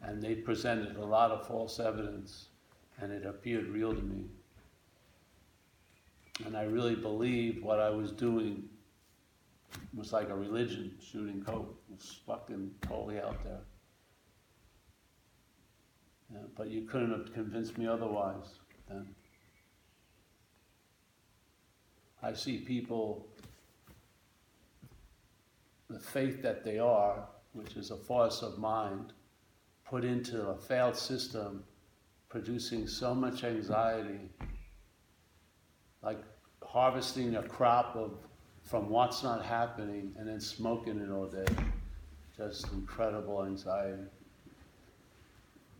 [0.02, 2.46] And they presented a lot of false evidence,
[3.00, 4.24] and it appeared real to me.
[6.44, 8.64] And I really believed what I was doing
[9.94, 11.80] was like a religion, shooting coke.
[11.90, 13.60] It was fucking totally out there.
[16.32, 19.08] Yeah, but you couldn't have convinced me otherwise then.
[22.22, 23.26] I see people,
[25.88, 29.12] the faith that they are, which is a force of mind,
[29.84, 31.64] put into a failed system,
[32.28, 34.30] producing so much anxiety,
[36.02, 36.22] like
[36.62, 38.12] harvesting a crop of
[38.70, 41.52] from what's not happening and then smoking it all day.
[42.36, 44.04] Just incredible anxiety.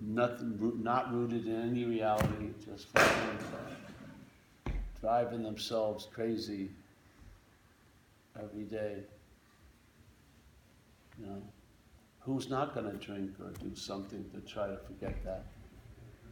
[0.01, 2.88] Nothing, not rooted in any reality, just
[5.01, 6.68] driving themselves crazy
[8.36, 8.97] every day.
[11.20, 11.43] You know,
[12.18, 15.45] who's not going to drink or do something to try to forget that?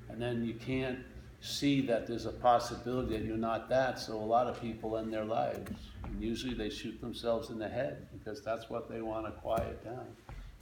[0.08, 0.98] And then you can't
[1.40, 5.12] see that there's a possibility that you're not that, so a lot of people end
[5.12, 5.70] their lives.
[6.04, 9.84] And usually they shoot themselves in the head because that's what they want to quiet
[9.84, 10.06] down.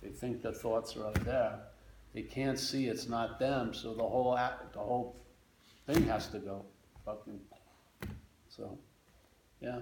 [0.03, 1.59] They think the thoughts are up there.
[2.15, 5.17] They can't see it's not them, so the whole act, the whole
[5.87, 6.65] thing has to go.
[7.05, 7.41] Fucking.
[8.49, 8.79] So,
[9.61, 9.81] yeah.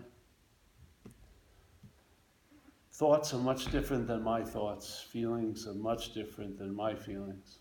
[2.93, 5.05] Thoughts are much different than my thoughts.
[5.11, 7.59] Feelings are much different than my feelings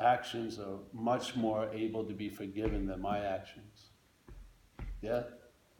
[0.00, 3.90] actions are much more able to be forgiven than my actions.
[5.00, 5.22] Yeah?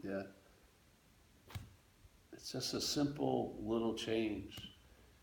[0.03, 0.23] Yeah.
[2.33, 4.57] It's just a simple little change.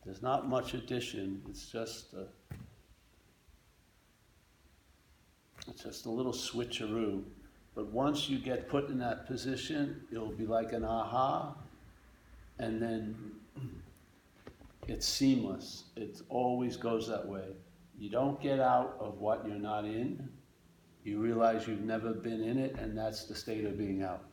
[0.05, 1.43] There's not much addition.
[1.49, 2.27] It's just a,
[5.67, 7.23] it's just a little switcheroo.
[7.75, 11.57] But once you get put in that position, it'll be like an aha,
[12.59, 13.17] and then
[14.87, 15.85] it's seamless.
[15.97, 17.47] It always goes that way.
[17.99, 20.29] You don't get out of what you're not in.
[21.05, 24.25] You realize you've never been in it, and that's the state of being out.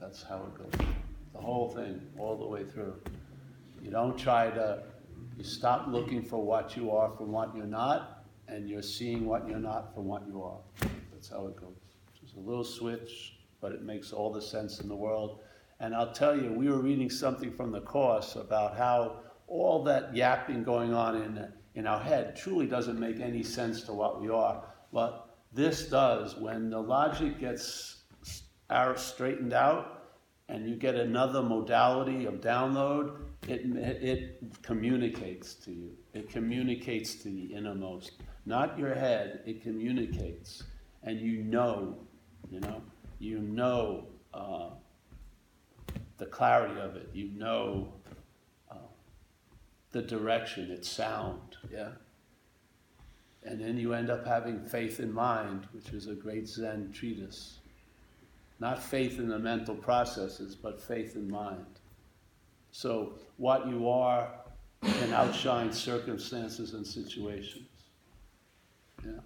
[0.00, 0.86] That's how it goes.
[1.32, 2.96] The whole thing, all the way through.
[3.82, 4.82] You don't try to,
[5.36, 9.48] you stop looking for what you are from what you're not, and you're seeing what
[9.48, 10.58] you're not from what you are.
[11.12, 11.76] That's how it goes.
[12.20, 15.40] Just a little switch, but it makes all the sense in the world.
[15.80, 20.14] And I'll tell you, we were reading something from the Course about how all that
[20.14, 24.28] yapping going on in in our head truly doesn't make any sense to what we
[24.28, 24.64] are.
[24.92, 26.36] But this does.
[26.36, 28.02] When the logic gets
[28.96, 30.04] straightened out
[30.48, 33.16] and you get another modality of download,
[33.48, 35.90] it, it communicates to you.
[36.12, 38.12] It communicates to the innermost.
[38.46, 40.64] Not your head, it communicates.
[41.02, 41.98] And you know,
[42.50, 42.82] you know,
[43.18, 44.70] you know uh,
[46.18, 47.10] the clarity of it.
[47.12, 47.92] You know
[49.92, 51.90] the direction, it's sound, yeah?
[53.42, 57.58] And then you end up having faith in mind, which is a great Zen treatise.
[58.60, 61.64] Not faith in the mental processes, but faith in mind.
[62.72, 64.28] So, what you are
[64.82, 67.66] can outshine circumstances and situations.
[69.04, 69.20] Yeah?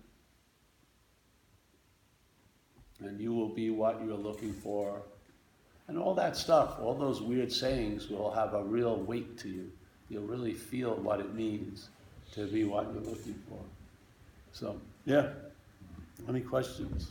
[3.00, 5.02] And you will be what you're looking for.
[5.88, 9.70] And all that stuff, all those weird sayings will have a real weight to you
[10.14, 11.88] you'll really feel what it means
[12.32, 13.58] to be what you're looking for.
[14.52, 15.30] So, yeah.
[16.28, 17.08] Any questions?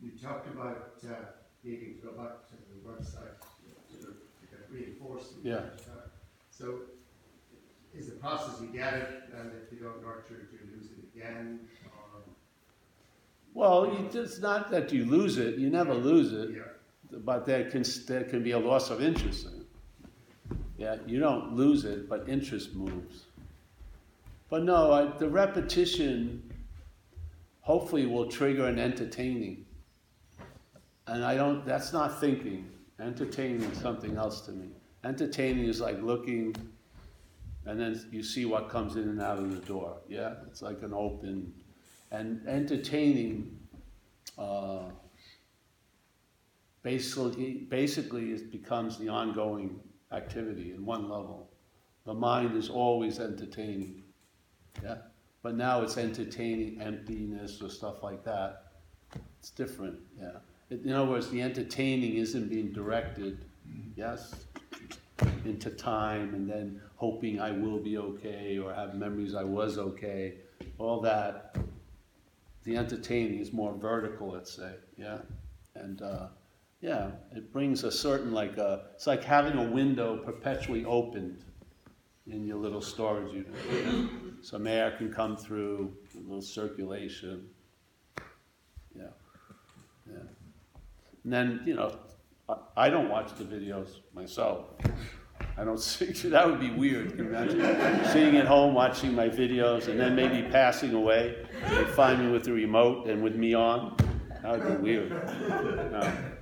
[0.00, 1.10] You talked about uh,
[1.64, 3.40] needing to go back to the website
[3.90, 4.14] to, to
[4.48, 5.44] get reinforcement.
[5.44, 5.62] Yeah.
[6.50, 6.82] So,
[7.92, 11.18] is the process you get it, and if you don't nurture it, you lose it
[11.18, 11.60] again?
[13.52, 16.50] Well, it's not that you lose it, you never lose it.
[16.56, 16.73] Yeah
[17.24, 19.66] but there can, there can be a loss of interest in it.
[20.76, 23.24] Yeah, you don't lose it, but interest moves.
[24.50, 26.50] But no, I, the repetition
[27.60, 29.64] hopefully will trigger an entertaining.
[31.06, 32.68] And I don't, that's not thinking.
[33.00, 34.68] Entertaining is something else to me.
[35.04, 36.54] Entertaining is like looking,
[37.66, 39.96] and then you see what comes in and out of the door.
[40.08, 41.52] Yeah, it's like an open.
[42.10, 43.58] And entertaining,
[44.38, 44.84] uh,
[46.84, 49.80] basically, basically it becomes the ongoing
[50.12, 51.50] activity in one level.
[52.06, 54.04] The mind is always entertaining,
[54.82, 54.98] yeah?
[55.42, 58.66] But now it's entertaining emptiness or stuff like that.
[59.40, 60.36] It's different, yeah.
[60.70, 63.44] In other words, the entertaining isn't being directed,
[63.96, 64.46] yes,
[65.44, 70.34] into time and then hoping I will be okay or have memories I was okay.
[70.78, 71.56] All that.
[72.64, 75.18] The entertaining is more vertical, let's say, yeah?
[75.74, 76.28] And uh,
[76.84, 81.42] yeah, it brings a certain, like, a, it's like having a window perpetually opened
[82.26, 84.10] in your little storage unit.
[84.42, 87.48] Some air can come through, a little circulation.
[88.94, 89.04] Yeah,
[90.06, 90.18] yeah.
[91.24, 91.98] And then, you know,
[92.76, 94.66] I, don't watch the videos myself.
[95.56, 97.18] I don't see, that would be weird.
[97.18, 97.60] Imagine
[98.12, 101.46] sitting at home watching my videos and then maybe passing away?
[101.70, 103.96] They find me with the remote and with me on?
[104.42, 105.10] That would be weird.
[105.48, 106.33] No.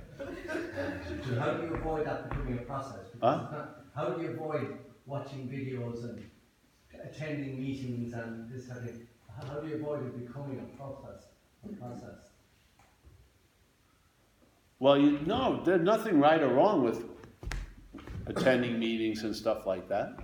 [1.27, 3.07] So how do you avoid that becoming a process?
[3.13, 3.47] Because
[3.95, 6.23] How do you avoid watching videos and
[7.03, 9.07] attending meetings and this kind of thing?
[9.35, 11.25] How, how do you avoid it becoming a process?
[11.65, 12.29] A process?
[14.79, 17.05] Well, you no, there's nothing right or wrong with
[18.27, 20.19] attending meetings and stuff like that.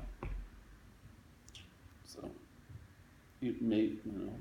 [2.06, 2.30] So,
[3.40, 4.34] you may, you know,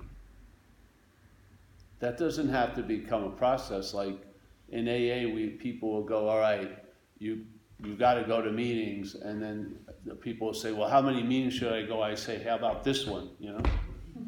[2.01, 3.95] that doesn't have to become a process.
[3.95, 4.28] Like
[4.71, 6.79] in AA, we people will go, all right,
[7.19, 7.45] you
[7.85, 11.23] you got to go to meetings, and then the people will say, well, how many
[11.23, 12.03] meetings should I go?
[12.03, 13.31] I say, how about this one?
[13.39, 13.63] You know,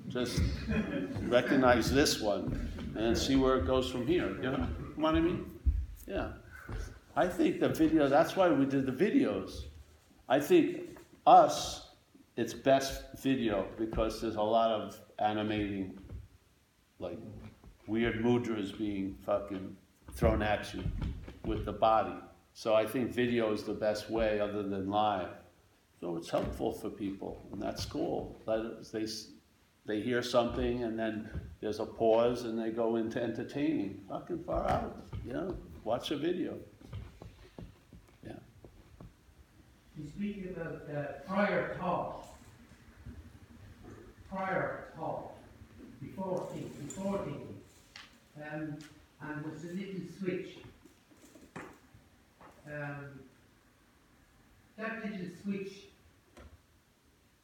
[0.09, 0.41] just
[1.23, 4.37] recognize this one, and see where it goes from here.
[4.37, 5.51] You know what I mean?
[6.07, 6.33] Yeah.
[7.17, 9.65] I think the video, that's why we did the videos.
[10.29, 11.89] I think us,
[12.37, 15.99] it's best video because there's a lot of animating,
[17.01, 17.19] like
[17.89, 19.77] weird mudras being fucking
[20.15, 20.83] thrown at you
[21.45, 22.15] with the body.
[22.53, 25.29] So I think video is the best way other than live.
[26.01, 28.41] So it's helpful for people, and that's cool.
[28.47, 29.07] Let They,
[29.87, 31.29] they hear something and then
[31.61, 34.01] there's a pause and they go into entertaining.
[34.09, 35.55] Fucking far out, you know?
[35.85, 36.57] Watch a video.
[38.25, 38.33] Yeah.
[39.99, 42.27] You speak about uh, prior talk,
[44.31, 45.37] Prior talk,
[46.01, 47.57] before thinking, before thinking.
[48.41, 48.79] Um,
[49.23, 50.59] and there's a little switch.
[52.67, 53.21] Um,
[54.77, 55.73] that little switch,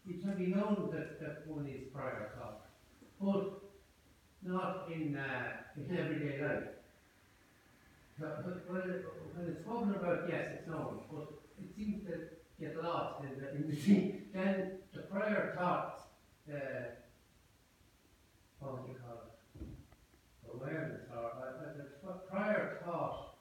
[0.07, 2.63] it can be known that, that one is prior thought,
[3.21, 3.63] but
[4.43, 6.69] not in, uh, in everyday life.
[8.19, 9.05] But, but when, it,
[9.35, 11.29] when it's spoken about, yes, it's known, but
[11.61, 12.19] it seems to
[12.59, 14.23] get lost in the, in the thing.
[14.33, 16.03] Then the prior thoughts,
[16.51, 16.57] uh,
[18.61, 19.33] what would you call it?
[20.55, 23.35] Awareness or uh, the, the tw- prior thought.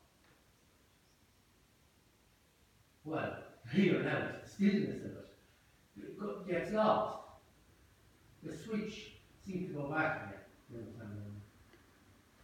[3.03, 3.35] Well,
[3.73, 5.27] here now, it's the stillness of it.
[5.97, 7.17] It gets lost.
[8.43, 9.11] The switch
[9.45, 10.39] seems to go back again.
[10.71, 11.11] You understand?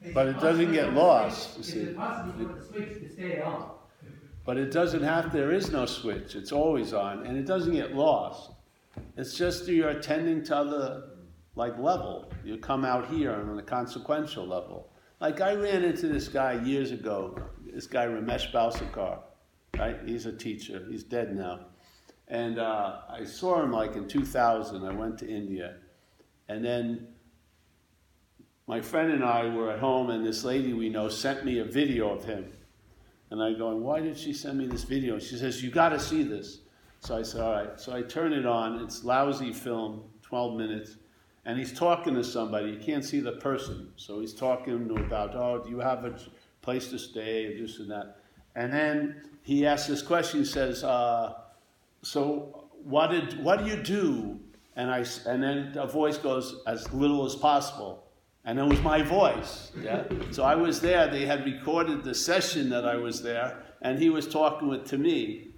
[0.04, 1.92] Is But it doesn't get lost, switch- you Is see.
[1.92, 3.72] it possible for the switch to stay on?
[4.44, 6.36] But it doesn't have, there is no switch.
[6.36, 8.52] It's always on, and it doesn't get lost.
[9.16, 11.04] It's just you're attending to other,
[11.56, 12.32] like, level.
[12.44, 14.91] You come out here on a consequential level.
[15.22, 19.20] Like, I ran into this guy years ago, this guy Ramesh Balsekar,
[19.78, 19.98] right?
[20.04, 20.84] He's a teacher.
[20.90, 21.60] He's dead now.
[22.28, 24.84] And uh, I saw him like in 2000.
[24.84, 25.76] I went to India.
[26.50, 27.10] And then
[28.66, 31.66] my friend and I were at home, and this lady we know sent me a
[31.66, 32.52] video of him.
[33.30, 35.20] And I go, why did she send me this video?
[35.20, 36.62] She says, you got to see this.
[37.00, 37.80] So I said, all right.
[37.80, 38.84] So I turn it on.
[38.84, 40.98] It's lousy film, 12 minutes.
[41.46, 42.70] And he's talking to somebody.
[42.72, 43.92] You can't see the person.
[43.96, 46.20] So he's talking about, oh, do you have a
[46.62, 48.18] place to stay, And this and that.
[48.56, 50.42] And then he asks this question.
[50.42, 51.34] He says, uh,
[52.04, 54.40] so what did what do you do?
[54.76, 58.04] And I and then a voice goes as little as possible,
[58.46, 59.72] and it was my voice.
[59.80, 60.04] Yeah.
[60.32, 61.08] so I was there.
[61.08, 64.98] They had recorded the session that I was there, and he was talking with to
[64.98, 65.50] me,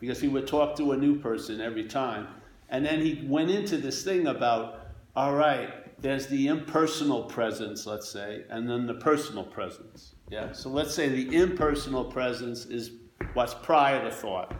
[0.00, 2.28] because he would talk to a new person every time.
[2.68, 4.77] And then he went into this thing about,
[5.18, 10.14] all right, there's the impersonal presence, let's say, and then the personal presence.
[10.30, 10.52] Yeah.
[10.52, 12.92] So let's say the impersonal presence is
[13.34, 14.54] what's prior to thought.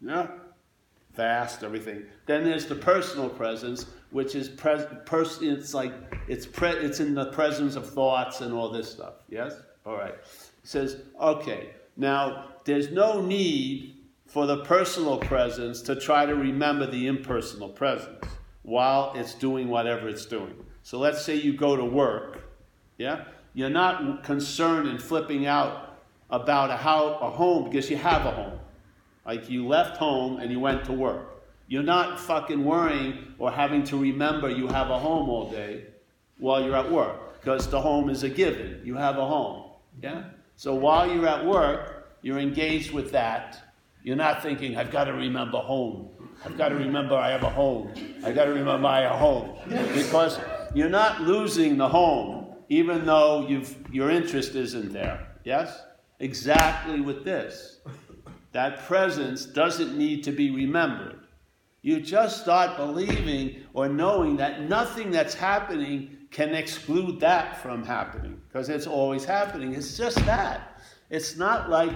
[0.00, 0.28] Yeah.
[1.12, 2.04] Vast, everything.
[2.24, 5.92] Then there's the personal presence, which is pres- pers- it's like
[6.26, 9.16] it's pre- it's in the presence of thoughts and all this stuff.
[9.28, 9.52] Yes?
[9.84, 10.14] All right.
[10.62, 17.08] Says, okay, now there's no need for the personal presence to try to remember the
[17.08, 18.24] impersonal presence
[18.70, 20.54] while it's doing whatever it's doing.
[20.84, 22.48] So let's say you go to work,
[22.98, 23.24] yeah?
[23.52, 25.98] You're not concerned and flipping out
[26.30, 28.60] about a, how, a home because you have a home.
[29.26, 31.42] Like you left home and you went to work.
[31.66, 35.86] You're not fucking worrying or having to remember you have a home all day
[36.38, 38.82] while you're at work because the home is a given.
[38.84, 39.72] You have a home.
[40.00, 40.22] Yeah?
[40.54, 43.69] So while you're at work, you're engaged with that.
[44.02, 46.08] You're not thinking, I've got to remember home.
[46.44, 47.92] I've got to remember I have a home.
[48.24, 49.58] I've got to remember I have a home.
[49.94, 50.38] Because
[50.74, 53.46] you're not losing the home, even though
[53.92, 55.28] your interest isn't there.
[55.44, 55.82] Yes?
[56.18, 57.80] Exactly with this.
[58.52, 61.20] That presence doesn't need to be remembered.
[61.82, 68.40] You just start believing or knowing that nothing that's happening can exclude that from happening
[68.46, 69.74] because it's always happening.
[69.74, 70.80] It's just that.
[71.08, 71.90] It's not like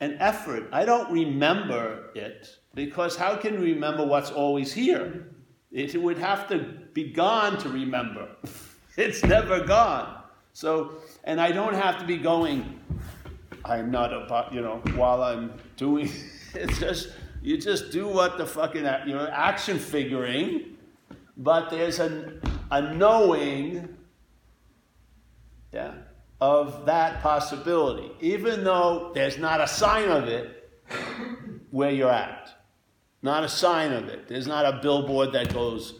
[0.00, 0.68] an effort.
[0.72, 5.28] I don't remember it because how can you remember what's always here?
[5.72, 6.58] It would have to
[6.92, 8.28] be gone to remember.
[8.96, 10.22] it's never gone.
[10.52, 12.80] So, and I don't have to be going,
[13.64, 16.10] I'm not about, you know, while I'm doing,
[16.54, 17.10] it's just,
[17.42, 20.76] you just do what the fucking, you know, action figuring,
[21.36, 22.40] but there's a,
[22.70, 23.96] a knowing,
[25.72, 25.92] yeah,
[26.40, 30.70] of that possibility, even though there's not a sign of it
[31.70, 32.50] where you're at.
[33.22, 34.28] Not a sign of it.
[34.28, 35.94] There's not a billboard that goes,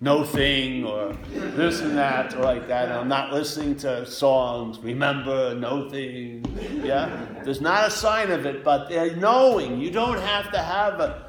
[0.00, 2.92] no thing, or this and that, or like that.
[2.92, 6.44] I'm not listening to songs, remember, no thing.
[6.84, 7.26] Yeah?
[7.42, 9.80] There's not a sign of it, but they're knowing.
[9.80, 11.27] You don't have to have a.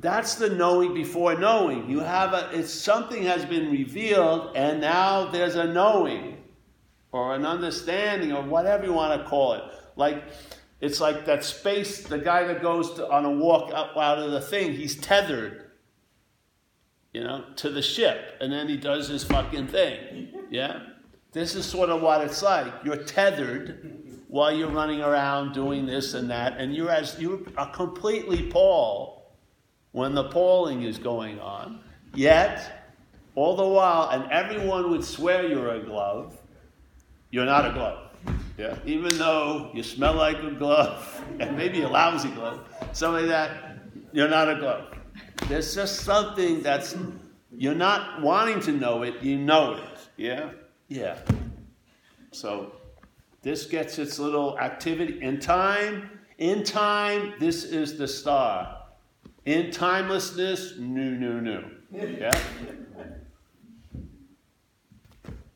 [0.00, 1.90] That's the knowing before knowing.
[1.90, 6.38] You have a, it's something has been revealed, and now there's a knowing,
[7.12, 9.62] or an understanding, or whatever you want to call it.
[9.96, 10.24] Like,
[10.80, 14.30] it's like that space, the guy that goes to, on a walk up out of
[14.30, 15.70] the thing, he's tethered,
[17.12, 20.28] you know, to the ship, and then he does his fucking thing.
[20.50, 20.80] Yeah?
[21.32, 22.72] This is sort of what it's like.
[22.84, 27.70] You're tethered while you're running around doing this and that, and you're as you are
[27.70, 29.19] completely Paul
[29.92, 31.80] when the polling is going on.
[32.14, 32.90] Yet,
[33.34, 36.36] all the while, and everyone would swear you're a glove,
[37.30, 38.10] you're not a glove.
[38.58, 38.76] Yeah.
[38.84, 43.78] Even though you smell like a glove, and maybe a lousy glove, something like that,
[44.12, 44.94] you're not a glove.
[45.48, 46.96] There's just something that's,
[47.56, 50.08] you're not wanting to know it, you know it.
[50.16, 50.50] Yeah?
[50.88, 51.16] Yeah.
[52.32, 52.72] So
[53.42, 55.22] this gets its little activity.
[55.22, 58.79] In time, in time, this is the star.
[59.46, 61.64] In timelessness, new, new, new.
[61.92, 62.30] Yeah?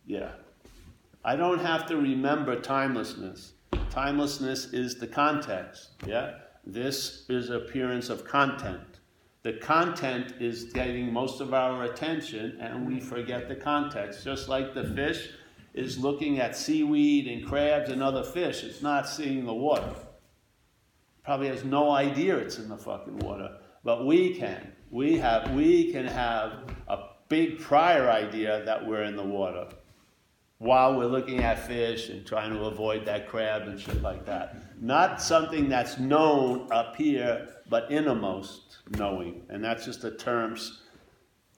[0.06, 0.32] Yeah.
[1.24, 3.52] I don't have to remember timelessness.
[3.90, 5.90] Timelessness is the context.
[6.06, 6.34] Yeah?
[6.66, 9.00] This is appearance of content.
[9.42, 14.24] The content is getting most of our attention and we forget the context.
[14.24, 15.30] Just like the fish
[15.74, 19.94] is looking at seaweed and crabs and other fish, it's not seeing the water.
[21.22, 23.58] Probably has no idea it's in the fucking water.
[23.84, 24.72] But we can.
[24.90, 26.98] We have we can have a
[27.28, 29.68] big prior idea that we're in the water
[30.58, 34.56] while we're looking at fish and trying to avoid that crab and shit like that.
[34.80, 39.42] Not something that's known up here, but innermost knowing.
[39.48, 40.82] And that's just the terms.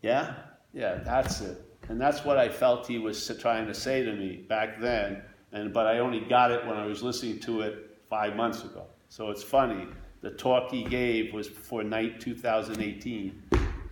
[0.02, 0.34] Yeah?
[0.72, 1.62] Yeah, that's it.
[1.88, 5.22] And that's what I felt he was trying to say to me back then.
[5.52, 8.86] And, but I only got it when I was listening to it five months ago.
[9.08, 9.86] So it's funny.
[10.26, 13.42] The talk he gave was for night 2018,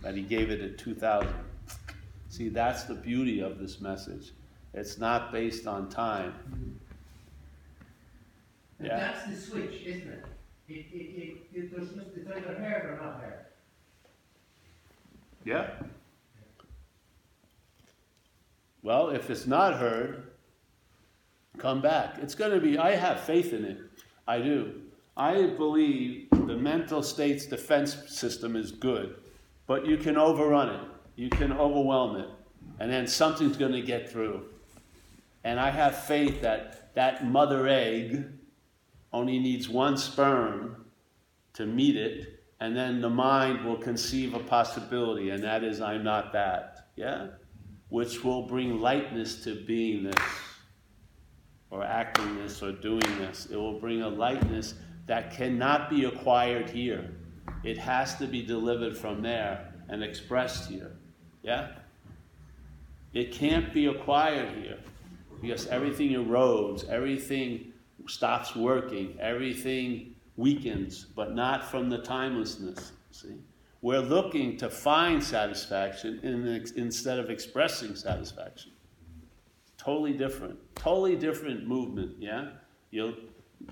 [0.03, 1.29] and he gave it in 2000.
[2.27, 4.33] See, that's the beauty of this message.
[4.73, 6.33] It's not based on time.
[8.79, 8.99] And Yeah.
[8.99, 10.25] that's the switch, isn't it?
[10.67, 13.45] It, it, it, it, there's just, it's either heard or not heard.
[15.45, 15.69] Yeah.
[18.83, 20.31] Well, if it's not heard,
[21.57, 22.17] come back.
[22.21, 23.79] It's going to be, I have faith in it.
[24.27, 24.81] I do.
[25.17, 29.15] I believe the mental state's defense system is good,
[29.67, 30.81] but you can overrun it,
[31.15, 32.29] you can overwhelm it,
[32.79, 34.43] and then something's going to get through.
[35.43, 38.25] And I have faith that that mother egg
[39.13, 40.85] only needs one sperm
[41.53, 46.03] to meet it, and then the mind will conceive a possibility, and that is, I'm
[46.03, 46.87] not that.
[46.95, 47.27] Yeah?
[47.89, 50.21] Which will bring lightness to beingness,
[51.69, 53.47] or actingness, or doing this.
[53.47, 54.75] It will bring a lightness
[55.07, 57.11] that cannot be acquired here.
[57.63, 60.91] It has to be delivered from there and expressed here.
[61.43, 61.71] Yeah?
[63.13, 64.77] It can't be acquired here
[65.41, 67.71] because everything erodes, everything
[68.07, 72.91] stops working, everything weakens, but not from the timelessness.
[73.11, 73.35] See?
[73.81, 78.71] We're looking to find satisfaction in, instead of expressing satisfaction.
[79.77, 80.57] Totally different.
[80.75, 82.49] Totally different movement, yeah?
[82.89, 83.13] You'll,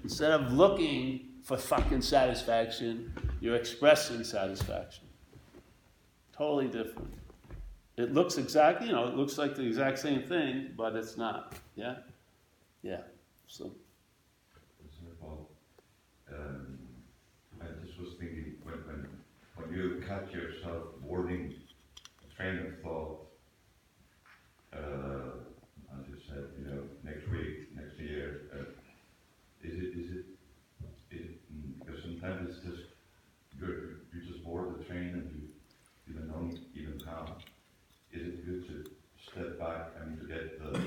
[0.03, 5.05] instead of looking for fucking satisfaction, you're expressing satisfaction.
[6.35, 7.13] Totally different.
[7.97, 11.55] It looks exactly, you know, it looks like the exact same thing, but it's not.
[11.75, 11.97] Yeah?
[12.81, 13.01] Yeah.
[13.47, 13.71] So
[16.33, 16.79] um,
[17.61, 19.07] I just was thinking when, when,
[19.55, 21.53] when you catch yourself wording
[22.23, 23.27] a train of thought,
[24.73, 28.63] uh, as you said, you know, next week, next year, uh,
[29.63, 30.25] is it, is it,
[31.11, 32.89] is it, mm, because sometimes it's just,
[33.59, 35.47] you're, you just board the train and you,
[36.07, 37.37] you don't know even how.
[38.11, 38.91] Is it good to
[39.31, 40.79] step back and to get the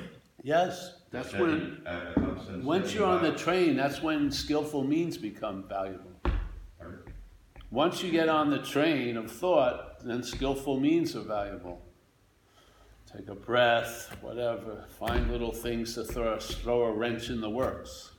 [0.46, 3.38] yes, that's steady, when uh, constant once you're on the back?
[3.38, 6.12] train, that's when skillful means become valuable.
[6.78, 7.00] Pardon?
[7.70, 11.82] Once you get on the train of thought, then skillful means are valuable.
[13.12, 14.84] Take a breath, whatever.
[14.98, 18.12] Find little things to throw, throw a wrench in the works.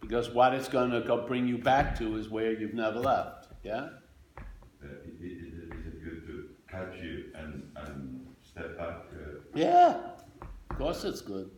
[0.00, 3.48] Because what it's going to go bring you back to is where you've never left.
[3.62, 3.74] Yeah?
[3.74, 3.90] Uh,
[4.84, 4.88] i-
[5.22, 8.96] i- Is it good to catch you and, and step back?
[9.14, 10.00] Uh, Yeah.
[10.72, 11.50] Of course it's good.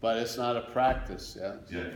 [0.00, 1.56] But it's not a practice, yeah?
[1.68, 1.88] yeah,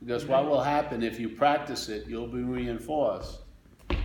[0.00, 3.40] Because what will happen if you practice it, you'll be reinforced.
[3.90, 3.96] yeah.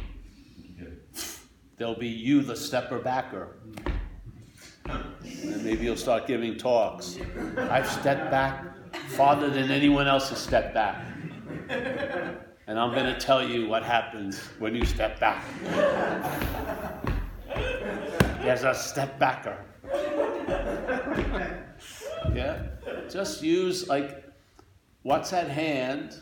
[1.78, 3.58] There'll be you, the stepper backer.
[4.86, 7.20] And maybe you'll start giving talks.
[7.56, 8.66] I've stepped back
[9.10, 11.06] farther than anyone else has stepped back.
[12.66, 15.44] And I'm going to tell you what happens when you step back.
[18.50, 19.64] There's a step backer.
[22.34, 22.64] Yeah?
[23.08, 24.24] Just use, like,
[25.04, 26.20] what's at hand,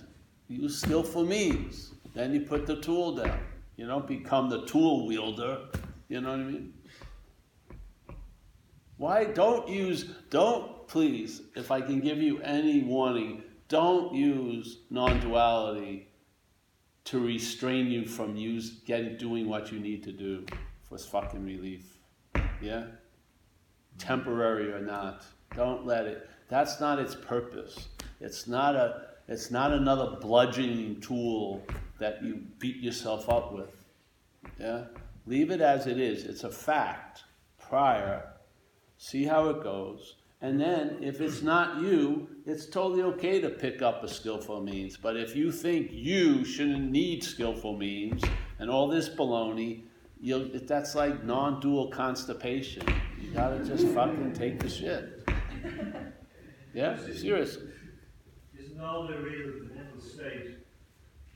[0.49, 1.93] use skillful means.
[2.13, 3.39] Then you put the tool down.
[3.77, 5.69] You don't become the tool wielder.
[6.09, 6.73] You know what I mean?
[8.97, 15.21] Why don't use, don't please, if I can give you any warning, don't use non
[15.21, 16.09] duality
[17.05, 20.45] to restrain you from use, getting, doing what you need to do
[20.89, 21.96] for fucking relief.
[22.61, 22.85] Yeah?
[23.97, 25.23] Temporary or not.
[25.55, 26.29] Don't let it.
[26.49, 27.87] That's not its purpose.
[28.19, 31.65] It's not a it's not another bludgeoning tool
[31.99, 33.85] that you beat yourself up with.
[34.59, 34.85] Yeah?
[35.25, 36.23] Leave it as it is.
[36.23, 37.23] It's a fact
[37.59, 38.23] prior.
[38.97, 40.15] See how it goes.
[40.41, 44.95] And then if it's not you, it's totally okay to pick up a skillful means.
[44.95, 48.23] But if you think you shouldn't need skillful means
[48.59, 49.81] and all this baloney,
[50.19, 52.83] you'll, that's like non-dual constipation.
[53.21, 55.27] You gotta just fucking take the shit.
[56.73, 57.69] Yeah, seriously.
[58.57, 60.57] Isn't all the real the mental state,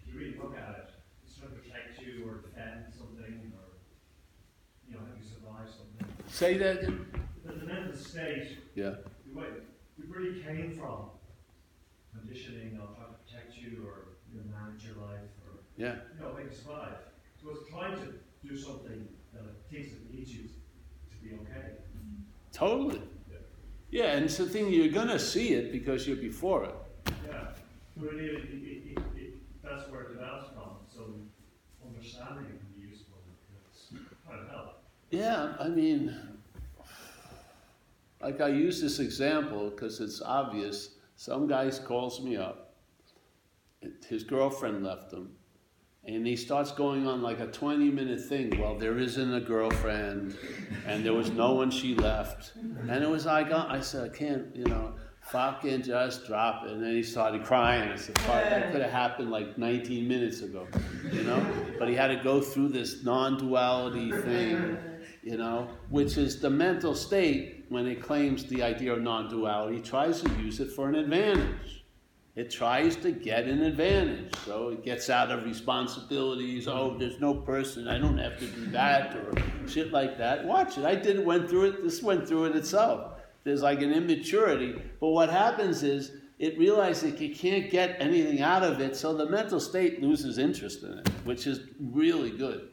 [0.08, 0.90] if you really look at it,
[1.26, 3.78] it's trying to protect you or defend something or,
[4.88, 6.16] you know, help you survive something.
[6.28, 7.06] Say that again.
[7.46, 8.96] But the mental state, Yeah.
[9.28, 9.54] you might,
[9.98, 11.10] you really came from
[12.16, 15.96] conditioning of trying to protect you or, you know, manage your life or, Yeah.
[16.14, 16.98] you know, make you survive.
[17.42, 18.14] So it's trying to
[18.48, 21.74] do something that thinks it needs you to be okay.
[22.52, 23.02] Totally.
[23.92, 26.76] Yeah, and it's the thing you're gonna see it because you're before it.
[27.28, 27.48] Yeah,
[27.98, 31.16] but it, it, it, it, that's where it develops from, so
[31.86, 33.18] understanding it can be useful,
[33.70, 33.90] it's
[34.26, 34.82] quite a help.
[35.10, 36.18] Yeah, I mean,
[38.22, 40.92] like I use this example because it's obvious.
[41.18, 42.74] Some guy calls me up.
[44.08, 45.32] His girlfriend left him.
[46.08, 48.60] And he starts going on like a 20 minute thing.
[48.60, 50.36] Well, there isn't a girlfriend,
[50.88, 52.54] and there was no one she left.
[52.56, 56.72] And it was like, uh, I said, I can't, you know, fucking just drop it.
[56.72, 57.92] And then he started crying.
[57.92, 60.68] I said, fuck, that could have happened like 19 minutes ago,
[61.12, 61.46] you know?
[61.78, 64.78] But he had to go through this non duality thing,
[65.22, 69.80] you know, which is the mental state when it claims the idea of non duality,
[69.80, 71.81] tries to use it for an advantage.
[72.36, 74.34] It tries to get an advantage.
[74.46, 76.68] So it gets out of responsibilities.
[76.68, 77.88] Oh, there's no person.
[77.90, 79.34] I don't have to do that or
[79.68, 80.46] shit like that.
[80.46, 80.86] Watch it.
[80.86, 81.84] I did went through it.
[81.84, 83.20] This went through it itself.
[83.44, 84.82] There's like an immaturity.
[85.02, 88.96] But what happens is it realizes it can't get anything out of it.
[88.96, 92.70] So the mental state loses interest in it, which is really good.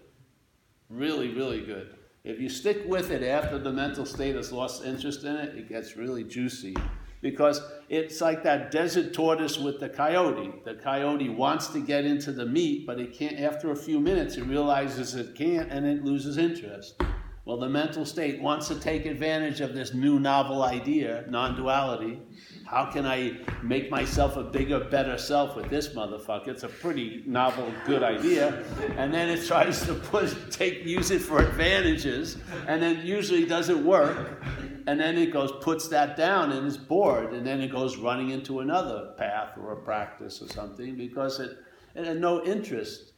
[0.89, 1.97] Really, really good.
[2.23, 5.69] If you stick with it after the mental state has lost interest in it, it
[5.69, 6.77] gets really juicy
[7.21, 10.53] because it's like that desert tortoise with the coyote.
[10.65, 13.39] The coyote wants to get into the meat, but it can't.
[13.41, 17.01] After a few minutes, it realizes it can't, and it loses interest.
[17.49, 22.21] Well, the mental state wants to take advantage of this new novel idea, non-duality.
[22.67, 26.49] How can I make myself a bigger, better self with this motherfucker?
[26.49, 28.63] It's a pretty novel, good idea,
[28.99, 32.37] and then it tries to push, take, use it for advantages,
[32.67, 34.43] and then usually doesn't work
[34.89, 38.31] and then it goes puts that down and is bored and then it goes running
[38.31, 41.59] into another path or a practice or something because it,
[41.95, 43.13] it had no interest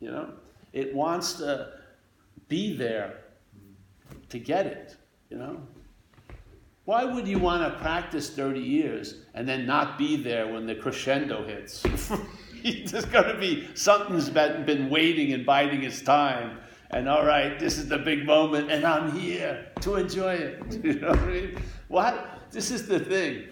[0.00, 0.28] you know
[0.74, 1.72] it wants to
[2.48, 3.20] be there
[4.28, 4.96] to get it
[5.30, 5.60] you know
[6.84, 10.74] Why would you want to practice 30 years and then not be there when the
[10.74, 11.82] crescendo hits?
[12.62, 16.58] There's going to be something's been, been waiting and biding its time.
[16.94, 20.62] And all right, this is the big moment, and I'm here to enjoy it.
[20.84, 21.58] You know what I mean?
[21.88, 22.42] What?
[22.52, 23.48] This is the thing.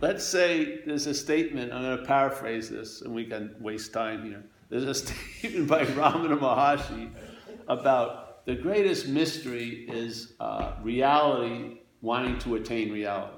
[0.00, 4.24] Let's say there's a statement, I'm going to paraphrase this, and we can waste time
[4.24, 4.42] here.
[4.68, 7.12] There's a statement by Ramana Maharshi
[7.68, 13.36] about the greatest mystery is uh, reality wanting to attain reality.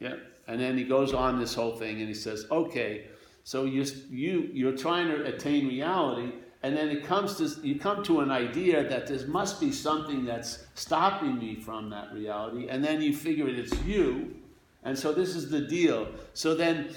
[0.00, 0.16] Yeah?
[0.48, 3.06] And then he goes on this whole thing and he says, okay,
[3.42, 6.32] so you, you, you're trying to attain reality,
[6.62, 10.24] and then it comes to, you come to an idea that there must be something
[10.24, 14.36] that's stopping me from that reality, and then you figure it, it's you,
[14.82, 16.08] and so this is the deal.
[16.34, 16.90] So then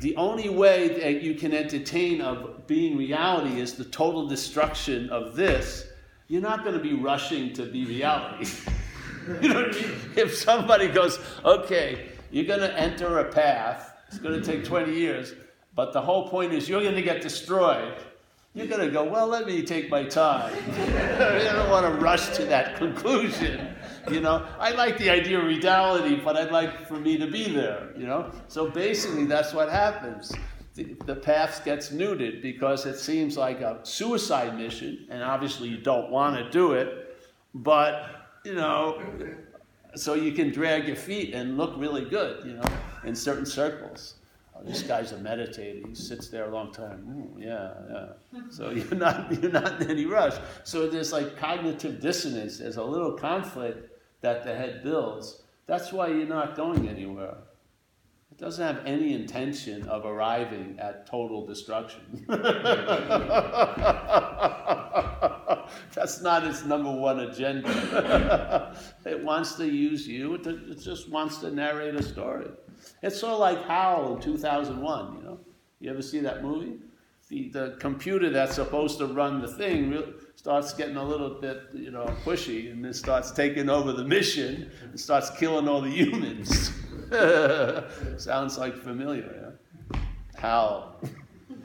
[0.00, 5.36] the only way that you can entertain of being reality is the total destruction of
[5.36, 5.86] this.
[6.28, 8.50] You're not going to be rushing to be reality.
[9.40, 9.92] you know what I mean?
[10.16, 14.92] If somebody goes, okay, you're going to enter a path, it's going to take 20
[14.92, 15.34] years,
[15.74, 17.94] but the whole point is you're going to get destroyed.
[18.56, 20.50] You're going to go, well, let me take my time.
[20.72, 23.74] I don't want to rush to that conclusion.
[24.10, 27.52] You know, I like the idea of reality, but I'd like for me to be
[27.52, 27.90] there.
[27.94, 30.32] You know, so basically that's what happens.
[30.74, 35.76] The, the path gets neutered because it seems like a suicide mission, and obviously you
[35.76, 37.14] don't want to do it,
[37.54, 39.02] but you know,
[39.96, 42.68] so you can drag your feet and look really good, you know,
[43.04, 44.14] in certain circles.
[44.56, 45.86] Oh, this guy's a meditator.
[45.86, 47.06] He sits there a long time.
[47.08, 48.40] Ooh, yeah, yeah.
[48.50, 50.34] So you're not you're not in any rush.
[50.64, 52.58] So there's like cognitive dissonance.
[52.58, 53.90] There's a little conflict
[54.22, 55.42] that the head builds.
[55.66, 57.36] That's why you're not going anywhere.
[58.30, 62.24] It doesn't have any intention of arriving at total destruction.
[65.94, 68.76] That's not its number one agenda.
[69.06, 72.50] it wants to use you, it just wants to narrate a story.
[73.02, 75.40] It's sort of like HAL in 2001, you know?
[75.80, 76.78] You ever see that movie?
[77.28, 80.02] The, the computer that's supposed to run the thing
[80.36, 84.70] starts getting a little bit, you know, pushy and then starts taking over the mission
[84.82, 86.70] and starts killing all the humans.
[88.22, 89.56] Sounds like familiar,
[89.92, 90.00] yeah?
[90.38, 91.00] HAL.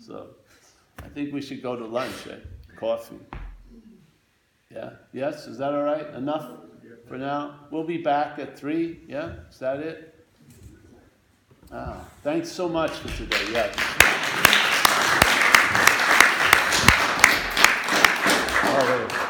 [0.00, 0.28] so,
[1.02, 2.36] I think we should go to lunch, eh?
[2.76, 3.18] Coffee.
[4.70, 4.90] Yeah?
[5.12, 5.46] Yes?
[5.46, 6.06] Is that all right?
[6.14, 6.50] Enough
[7.12, 7.56] for now?
[7.70, 9.00] We'll be back at 3.
[9.06, 9.34] Yeah?
[9.50, 10.26] Is that it?
[11.70, 13.36] Ah, thanks so much for today.
[13.52, 13.74] Yes.
[18.64, 19.21] Oh,